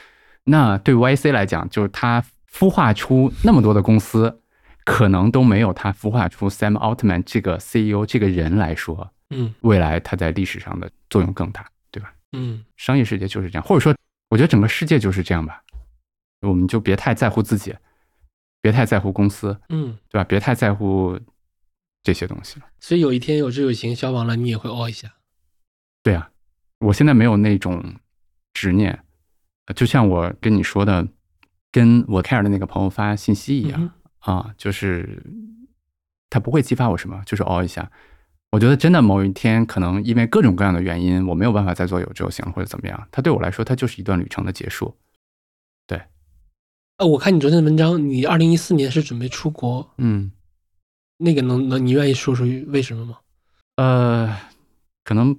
[0.45, 2.25] 那对 YC 来讲，就是它
[2.57, 4.41] 孵化出那么多的公司，
[4.85, 12.15] 可能都没有他孵化出 Sam Altman 这个 CEO 这个人来说，嗯未来他在历史上的作用更大，对吧？
[12.33, 13.93] 嗯商业世界就是这样，或者说，
[14.29, 15.61] 我觉得整个世界就是这样吧。
[16.43, 17.75] 我们就别太在乎自己，
[18.61, 19.99] 别太在乎公司，嗯。
[20.09, 20.25] 对吧？
[20.25, 21.19] 别太在乎
[22.05, 22.67] 这些东西了。
[22.79, 25.13] 所以有一天有志有行消亡了，你也会哦一下。
[26.05, 26.31] 对啊，
[26.78, 27.97] 我现在没有那种
[28.53, 29.03] 执念，
[29.66, 31.09] 呃就像我跟你说的，
[31.75, 33.91] 跟我 care 的那个朋友发信息一样、嗯
[34.21, 35.21] 啊，就是
[36.31, 37.91] 他不会激发我什么，就是哦一下。
[38.53, 44.97] 我觉得真的某一天，可能因为各种各样的原因，我没有办法再做有志有行，或者怎么样，它对我来说，它就是一段旅程的结束。
[45.89, 46.01] 对
[46.99, 50.31] 呃，我看你昨天的文章，你二零一四年是准备出国，嗯，
[51.19, 53.19] 那个能能你愿意说说为什么吗？
[53.75, 54.39] 呃，
[55.03, 55.37] 可能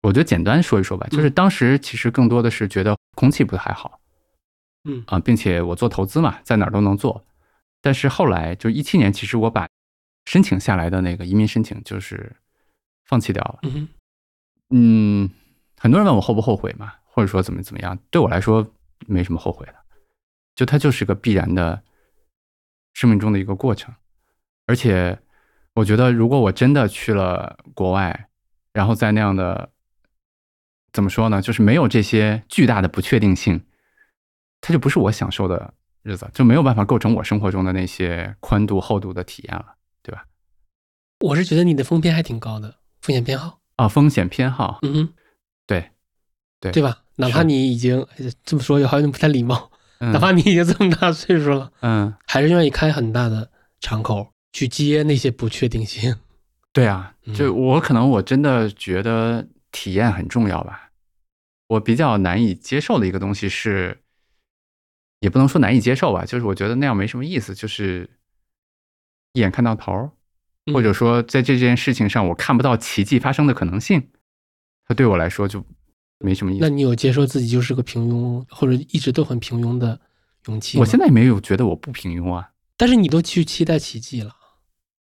[0.00, 4.00] 我觉得简单说一说吧，就是当时其实更多的是觉得空气不太好，
[4.84, 7.24] 嗯啊，并且我做投资嘛，在哪儿都能做。
[7.80, 9.68] 但是后来就一七年，其实我把
[10.26, 12.34] 申请下来的那个移民申请就是
[13.04, 13.58] 放弃掉了。
[13.62, 13.88] 嗯
[14.70, 15.30] 嗯，
[15.78, 18.66] 很多人问我后不后悔嘛，或者说怎么怎么样，对我来说
[19.06, 19.74] 没什么后悔的，
[20.56, 21.82] 就它就是个必然的
[22.94, 23.94] 生命中的一个过程。
[24.66, 25.18] 而且
[25.74, 28.28] 我觉得，如果我真的去了国外，
[28.72, 29.70] 然后在那样的
[30.92, 33.60] 怎么说呢，就是没有这些巨大的不确定性，
[34.66, 40.24] 它就不是我享受的日子，就没有办法构成我生活中的那些宽度厚度的体验了，对吧？
[41.20, 45.12] 我是觉得你的风偏还挺高的，风险偏好，啊，风险偏好，嗯哼，
[45.66, 45.90] 对，
[46.60, 47.02] 对对吧？
[47.16, 49.70] 哪怕你已经哎这么说，好像不太礼貌，
[50.00, 53.50] 嗯哪怕你已经这么大岁数了，嗯，还是愿意开很大的
[53.80, 56.16] 敞口去接那些不确定性。
[56.72, 60.90] 对啊，就嗯我可能我真的觉得体验很重要吧。
[61.68, 64.02] 我比较难以接受的一个东西是，
[65.24, 68.10] 也不能说难以接受吧，就是我觉得那样没什么意思，就是
[69.32, 70.10] 一眼看到头儿，
[70.70, 74.10] 或者说在这件事情上我看不到奇迹发生的可能性，
[74.86, 75.64] 它对我来说就
[76.18, 76.60] 没什么意思。
[76.60, 79.98] 那你有接受自己就是个平庸或者一直都很平庸的
[80.44, 80.78] 勇气？
[80.78, 84.36] 我现在也没有觉得我不平庸啊，但是你都去期待奇迹了。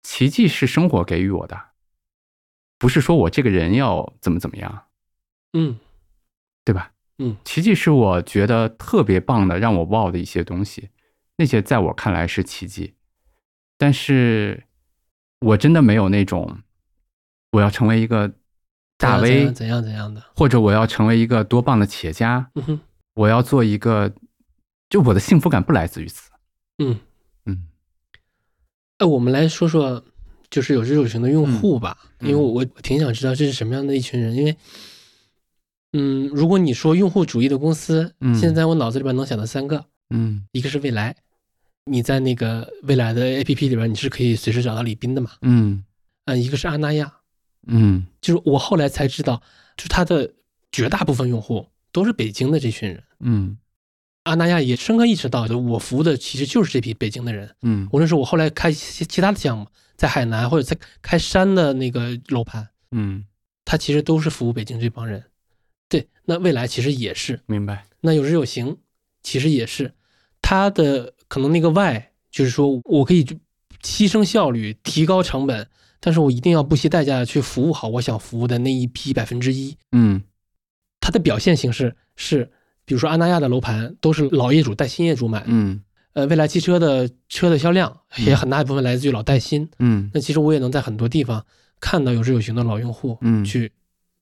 [0.03, 1.57] 奇迹是生活给予我的，
[2.77, 4.87] 不是说我这个人要怎么怎么样。
[5.53, 5.79] 嗯
[6.65, 6.91] 对吧？
[7.19, 10.91] 嗯，奇迹是我觉得特别棒的，让我 wow 的一些东西，
[11.37, 12.95] 那些在我看来是奇迹，
[13.77, 14.65] 但是
[15.41, 16.61] 我真的没有那种
[17.53, 18.33] 我要成为一个
[18.97, 20.23] 大 V，怎样怎样的。
[20.37, 22.81] 或者我要成为一个多棒的企业家，嗯，
[23.15, 24.13] 我要做一个，
[24.89, 26.31] 就我的幸福感不来自于此。
[26.79, 26.99] 嗯，
[27.47, 27.67] 嗯。
[28.99, 30.05] 哎，我们来说说
[30.51, 32.29] 就是有志有行的用户吧，嗯。
[32.29, 34.57] 因为我我挺想知道这是什么样的一群人，因为
[35.93, 41.17] 嗯，如果你说用户主义的公司，嗯现在我脑子里边能想到三个，嗯一个是未来，
[41.85, 45.83] 你在那个未来的 APP 里边你是可以随时找到李斌的嘛，嗯
[46.27, 47.13] 嗯，一个是阿那亚，
[47.67, 49.41] 嗯就是我后来才知道，
[49.77, 50.31] 就是它的
[50.71, 53.03] 绝大部分用户都是北京的这群人。
[53.21, 53.57] 嗯
[54.25, 57.55] 阿那亚也深刻意识到，我服务的其实就是这批北京的人。
[57.63, 59.67] 嗯无论是我后来开其其他的项目，
[59.97, 63.25] 在海南或者在开山的那个楼盘，嗯，
[63.65, 65.25] 它其实都是服务北京这帮人。
[65.89, 67.85] 对，那未来其实也是，明白。
[68.01, 68.77] 那有日有行
[69.23, 69.93] 其实也是，
[70.43, 73.25] 它的可能那个 Y 就是说我可以
[73.83, 75.67] 牺牲效率，提高成本，
[76.01, 79.77] 但是我一定要不惜代价地去服务好我想服务的那一批百分之一。
[79.93, 80.23] 嗯
[81.01, 82.51] 它的表现形式是，
[82.85, 85.83] 比如说安那亚的楼盘都是老业主带新业主买，嗯
[86.13, 89.69] 呃，未来汽车的车的销量也很大一部分来自于老带新。
[89.79, 91.45] 嗯那其实我也能在很多地方
[91.81, 93.73] 看到有志有行的老用户，嗯去，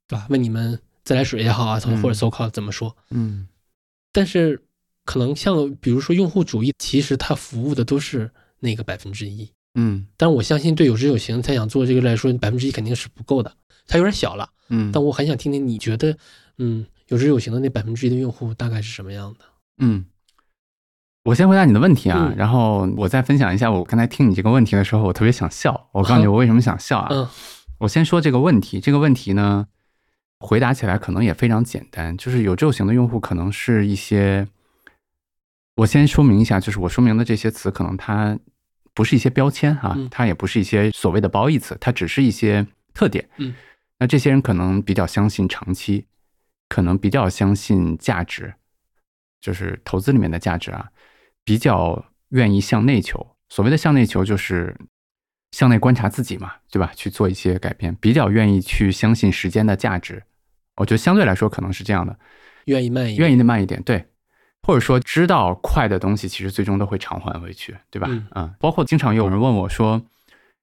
[0.07, 0.27] 对吧？
[0.29, 2.95] 问你们自来水也好啊，嗯或者搜考怎么说？
[3.11, 3.47] 嗯
[4.13, 4.61] 但是
[5.05, 9.49] 可能像比如说用户主义，其实它服务的都是那个百分之一。
[9.77, 13.55] 嗯但我相信对有知有行他想做这个来说，百分之一肯定是不够的，
[13.87, 14.51] 它有点小了。
[14.69, 16.17] 嗯，但我很想听听你觉得，
[16.59, 19.45] 嗯，有知有行的那百分之一的用户大概是什么样的？
[19.79, 20.07] 嗯，
[21.23, 25.89] 我先回答你的问题啊，嗯然后我再分享一下我刚才听你这个问题的时候，我特别想笑。
[25.93, 27.09] 我告诉你我为什么想笑啊？
[27.13, 27.29] 嗯
[27.79, 29.67] 我先说这个问题，这个问题呢，
[30.39, 34.47] 回答起来可能也非常简单，就是有这种型的用户可能是一些，
[35.77, 38.39] 我先说明一下，就是我说明的这些词，可能它
[38.95, 43.29] 不是一些标签哈、嗯它也不是一些所谓的褒义词，它只是一些特点。
[43.39, 43.55] 嗯，
[43.99, 46.07] 那这些人可能比较相信长期，
[46.69, 48.55] 可能比较相信价值，
[49.41, 50.91] 就是投资里面的价值啊，
[51.45, 53.27] 比较愿意向内求。
[53.49, 54.77] 所谓的向内求，就是
[55.57, 56.93] 向内观察自己嘛，对吧？
[56.95, 60.23] 去做一些改变，比较愿意去相信时间的价值。
[60.77, 62.15] 我觉得相对来说可能是这样的，
[62.67, 64.05] 愿意慢一点，愿意的慢一点，对，
[64.65, 68.07] 或者说知道快的东西，其实最终都会偿还回去，对吧？
[68.35, 70.03] 嗯包括经常有人问我说，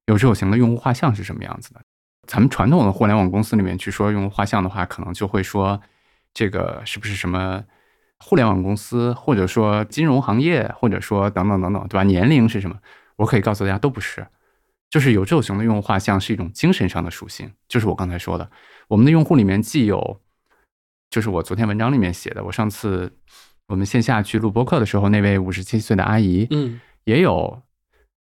[0.06, 1.82] 有志有型的用户画像是什么样子的？
[2.28, 5.82] 咱们传统的互联网公司里面去说用户画像的话，可能就会说
[6.36, 7.64] 这个是不是什么
[8.20, 12.03] 互联网公司，或者说金融行业，或者说等等等等，对吧？
[12.03, 12.78] 年龄是什么？
[13.15, 14.28] 我可以告诉大家都不是，
[14.94, 18.48] 就是有志有行的用户画像是一种精神上的属性，就是我刚才说的，
[18.88, 20.22] 我们的用户里面既有，
[21.10, 23.11] 就是我昨天文章里面写的，我上次
[23.70, 27.64] 我们线下去录播客的时候，那位五十七岁的阿姨，嗯也有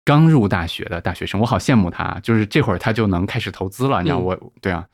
[0.06, 4.88] 刚入大学的大学生，我好羡慕他，就是这会儿他就能开始投资了，你知道嗯我，对啊，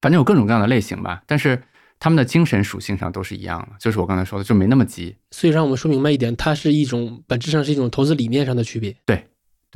[0.00, 1.62] 反正有各种各样的类型吧，但是
[1.98, 8.96] 他们的精神属性上都是一样的，就是我刚才说的，就没那么急，所以让我们说明白一点，它是一种本质上是一种投资理念上的区别。
[9.04, 9.22] 对，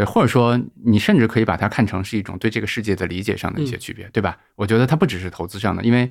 [0.05, 4.39] 或者说你甚至可以把它看成是一种对这个世界的理解上的一些区别，对吧？
[4.55, 6.11] 我觉得它不只是投资上的，因为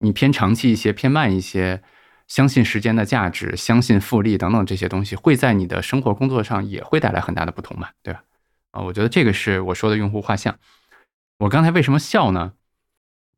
[0.00, 1.82] 你偏长期一些、偏慢一些，
[2.28, 8.22] 相信时间的价值、相信复利等等这些东西，会在你的生活工作上也会带来很大的不同嘛，对吧？
[8.72, 10.58] 啊，我觉得这个是我说的用户画像。
[11.38, 12.52] 我刚才为什么笑呢？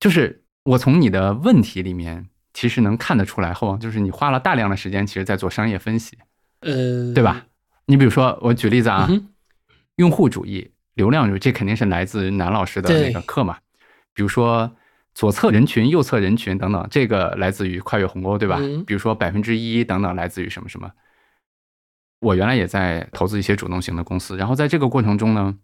[0.00, 6.18] 就是我从你的问题里面其实能看得出来，后王就是你花了大量的时间，其实在做商业分析，
[6.60, 7.46] 呃，对吧？
[7.86, 9.08] 你比如说，我举例子啊，
[9.97, 13.59] 用户主义、流量主义，这肯定是来自南老师的那个课嘛。
[14.14, 14.70] 比如说
[15.14, 18.59] 左侧人群、右侧人群等等，这个来自于跨越鸿沟，对吧？
[18.60, 20.90] 嗯比如说百分之一等等，来自于什么什么。
[22.20, 25.59] 我原来也在投资一些主动型的公司，然后在这个过程中呢，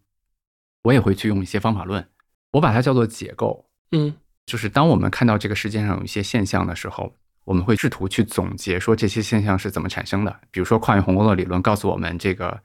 [0.82, 2.06] 我也会去用一些方法论，
[2.52, 3.66] 我把它叫做解构。
[3.92, 4.14] 嗯
[4.44, 7.14] 就是当我们看到这个世界上有一些现象的时候，
[7.44, 10.40] 我们会试图去总结说这些现象是怎么产生的。
[10.50, 12.60] 比如说跨越鸿沟的理论告诉我们，这个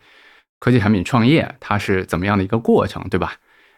[0.60, 3.36] 科技产品创业它是怎么样的一个过程，对吧？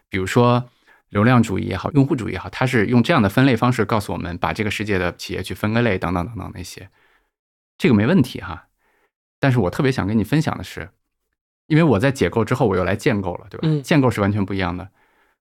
[0.09, 0.69] 比如说
[1.09, 6.89] 流量主义也好，用户主义也好，它是用这样的分类方式告诉我们，把这个世界的企业去分个类，等等等等那些，
[7.77, 8.67] 这个没问题哈。
[9.39, 10.89] 但是我特别想跟你分享的是，
[11.67, 13.67] 因为我在解构之后，我又来建构了，对吧？
[13.67, 14.89] 嗯建构是完全不一样的。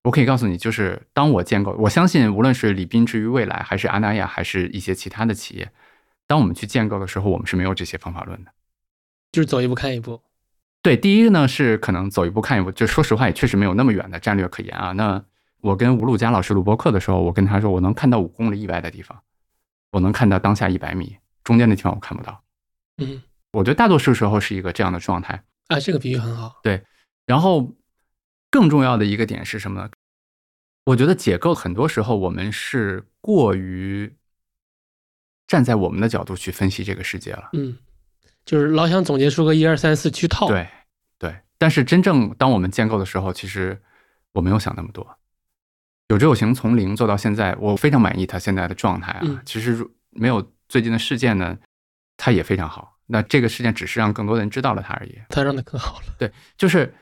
[0.04, 5.70] 我可以告诉你，就是当我建构，我相信无论是李斌至于未来，还是阿那亚，还是一些其他的企业，
[6.26, 8.52] 当我们去建构的时候，我们是没有这些方法论的。
[9.32, 10.20] 就是走一步看一步。
[10.88, 14.92] 对，第一呢是可能走一步看一步，就说实话也确实没有那么远的战略可言啊。
[14.92, 15.22] 那
[15.60, 19.20] 我跟吴路佳老师录播课的时候，我跟他说，我能看到五公里以外的地方，
[19.90, 22.42] 我能看到当下一百米，中间的地方我看不到。
[22.96, 25.44] 嗯我觉得大多数时候是一个这样的状态。
[25.66, 26.58] 啊，这个比喻很好。
[26.62, 26.82] 对
[27.26, 27.70] 然后
[28.50, 29.90] 更重要的一个点是什么呢？
[30.86, 34.10] 我觉得解构很多时候我们是过于
[35.46, 37.50] 站在我们的角度去分析这个世界了。
[37.52, 37.76] 嗯，
[38.46, 40.66] 就是老想总结出个一二三四去套。，对
[41.18, 43.80] 对，但是真正当我们建构的时候，其实
[44.32, 45.18] 我没有想那么多。
[46.08, 49.20] 有志有行从零做到现在，我非常满意他现在的状态啊。
[49.22, 51.58] 嗯其实没有最近的事件呢，
[52.16, 52.96] 他也非常好。
[53.06, 55.18] 那这个事件只是让更多人知道了他而已。
[55.28, 56.06] 他让他更好了。
[56.18, 56.94] 对就是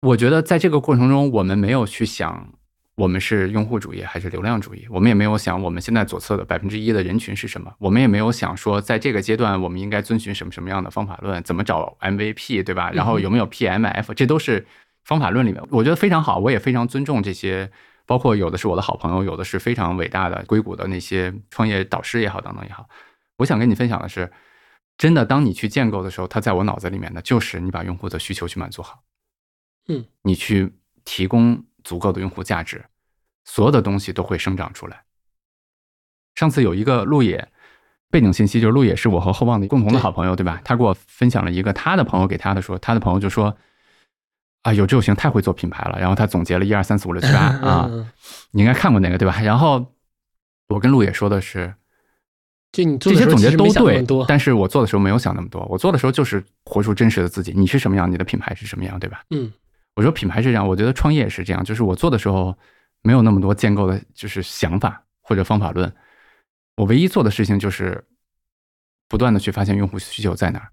[0.00, 2.52] 我觉得在这个过程中，我们没有去想
[3.00, 12.90] 我们是用户主义还是流量主义，我们也没有想我们现在左侧的百分之一的人群是什么，我们也没有想说在这个阶段我们应该遵循什么什么样的方法论，怎么找 MVP，对吧？
[12.92, 14.66] 然后有没有 PMF，这都是
[15.04, 17.70] 方法论里面，我觉得非常好，我也非常尊重这些。
[18.06, 22.88] 包括有的是我的好朋友，有的是非常伟大的硅谷的那些创业导师也好，等等也好。
[23.36, 24.28] 我想跟你分享的是，
[24.98, 29.00] 真的，当你去建构的时候，它在我脑子里面的就是你把用户的需求去满足好，
[29.86, 30.72] 嗯，你去
[31.04, 32.84] 提供足够的用户价值，
[33.44, 35.02] 所有的东西都会生长出来。
[36.34, 37.48] 上次有一个路野
[38.10, 40.60] 背景信息，就是路野是我和厚望的共同的好朋友，对吧？
[40.64, 43.56] 他给我分享了一个他的朋友给他的说，他的朋友就说
[44.62, 48.10] 啊，有志有行太会做品牌了，然后他总结了一二三四五六七八啊，嗯，
[48.52, 49.40] 你应该看过那个对吧？
[49.42, 49.94] 然后
[50.68, 51.74] 我跟路野说的是，
[52.72, 59.24] 就你做这些总结都对，，但是我做的时候没有想那么多，我做的时候就是活出真实的自己，你是什么样，你的品牌是什么样，对吧？
[59.30, 59.52] 嗯
[59.94, 62.56] 我说品牌是这样，我觉得创业也是这样，就是我做的时候
[63.02, 65.92] 没有那么多建构的，就是想法或者方法论，
[66.76, 68.04] 我唯一做的事情就是
[69.08, 70.70] 不断的去发现用户需求在哪儿，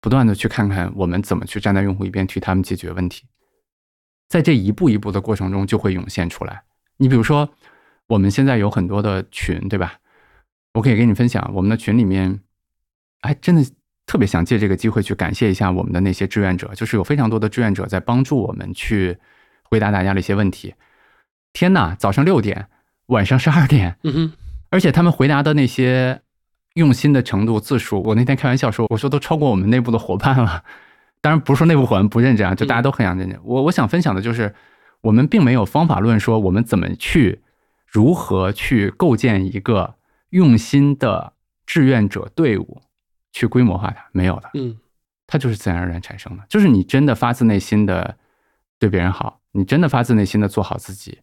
[0.00, 3.26] 不断的去看看我们怎么去站在用户一边替他们解决问题，
[4.28, 6.64] 在这一步一步的过程中就会涌现出来。
[6.96, 7.48] 你比如说，
[8.06, 10.00] 我们现在有很多的群，对吧？
[10.74, 12.40] 我可以跟你分享，我们的群里面，
[13.20, 13.62] 哎，真的
[14.08, 19.18] 特别想借这个机会去感谢一下我们的那些志愿者，就是有非常多的志愿者在帮助我们去
[19.64, 20.74] 回答大家的一些问题。
[21.52, 22.68] 天呐，早上六点，
[23.08, 24.32] 晚上十二点，嗯哼，
[24.70, 26.22] 而且他们回答的那些
[26.72, 30.64] 用心的程度、字数，我那天开玩笑说，我说都超过我们内部的伙伴了。
[31.20, 33.38] 当然不是说内部伙伴不认真啊，就大家都很想认真。
[33.44, 34.54] 我我想分享的就是，
[35.02, 37.42] 我们并没有方法论说我们怎么去
[37.86, 39.96] 如何去构建一个
[40.30, 41.34] 用心的
[41.66, 42.80] 志愿者队伍，
[43.38, 44.50] 去规模化它，没有的。
[44.54, 44.76] 嗯。
[45.30, 48.16] 它就是自然而然产生的，就是你真的发自内心的
[48.78, 51.18] 对别人好，你真的发自内心的做好自己，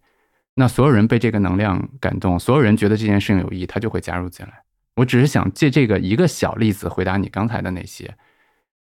[0.53, 4.53] 那所有人被这个能量感动，所有人觉得这件事情有意义，他就会加入进来。
[4.95, 8.15] 我只是想借这个一个小例子回答你刚才的那些，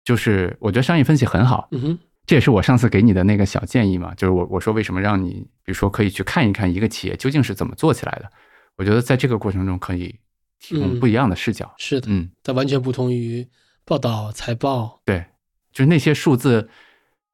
[0.05, 8.31] 就是我觉得商业分析很好，嗯哼，这也是我上次给你的那个小建议嘛，就是我我说为什么让你，比如说可以去看一看一个企业究竟是怎么做起来的，
[8.77, 10.15] 我觉得在这个过程中可以
[10.61, 13.47] 提供嗯不一样的视角，是的，嗯它完全不同于
[13.85, 15.01] 报道、财报。
[15.05, 15.25] 对，
[15.73, 16.69] 就是那些数字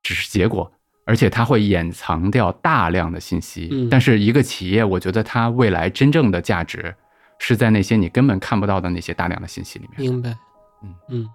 [0.03, 0.71] 只是结果，
[1.05, 3.69] 而且它会掩藏掉大量的信息。
[3.73, 6.95] 嗯但是一个企业，我觉得它未来真正的价值
[7.39, 10.01] 是在那些你根本看不到的那些大量的信息里面。
[10.01, 10.37] 明白。
[10.83, 11.29] 嗯嗯，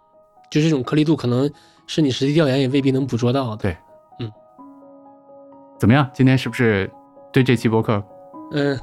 [0.52, 1.52] 就这种颗粒度，可能
[1.88, 3.64] 是你实地调研也未必能捕捉到的。
[3.64, 3.78] 对
[5.80, 6.10] 怎么样？
[6.14, 6.92] 今天是不是
[7.32, 8.04] 对这期播客？
[8.52, 8.78] 嗯，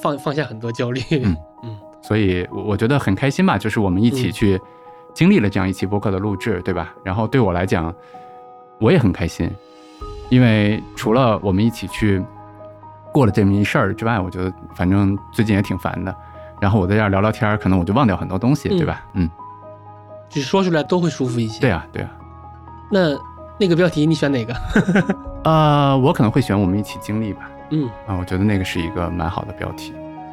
[0.00, 1.00] 放放下很多焦虑。
[1.10, 1.36] 嗯
[2.02, 4.60] 所以我我觉得很开心吧，就是我们一起嗯去
[5.14, 6.92] 经历了这样一期播客的录制，对吧？
[7.04, 7.94] 然后对我来讲，
[8.80, 9.50] 我也很开心，
[10.28, 12.22] 因为除了我们一起去
[13.12, 16.14] 过了这么一事儿之外，我觉得反正最近也挺烦的。
[16.60, 19.04] 然后我在这儿聊聊天儿，可能我就忘掉很多东西，嗯对吧？
[19.14, 19.30] 嗯，
[20.28, 21.60] 就是说出来都会舒服一些。
[21.60, 22.10] 对啊，对啊。
[22.90, 23.16] 那
[23.58, 24.54] 那个标题你选哪个？
[25.44, 27.50] 呃，我可能会选我们一起经历吧。
[27.70, 29.92] 嗯，啊，我觉得那个是一个蛮好的标题。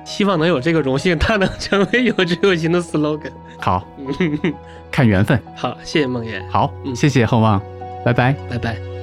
[0.10, 3.32] 希望能有这个荣幸，它能成为有志有行的 slogan。
[3.60, 4.54] 好，嗯，
[4.92, 5.40] 看缘分。
[5.56, 7.62] 好，谢谢梦妍，好，嗯谢谢厚望，
[8.04, 8.36] 拜拜。
[8.50, 8.99] 拜拜。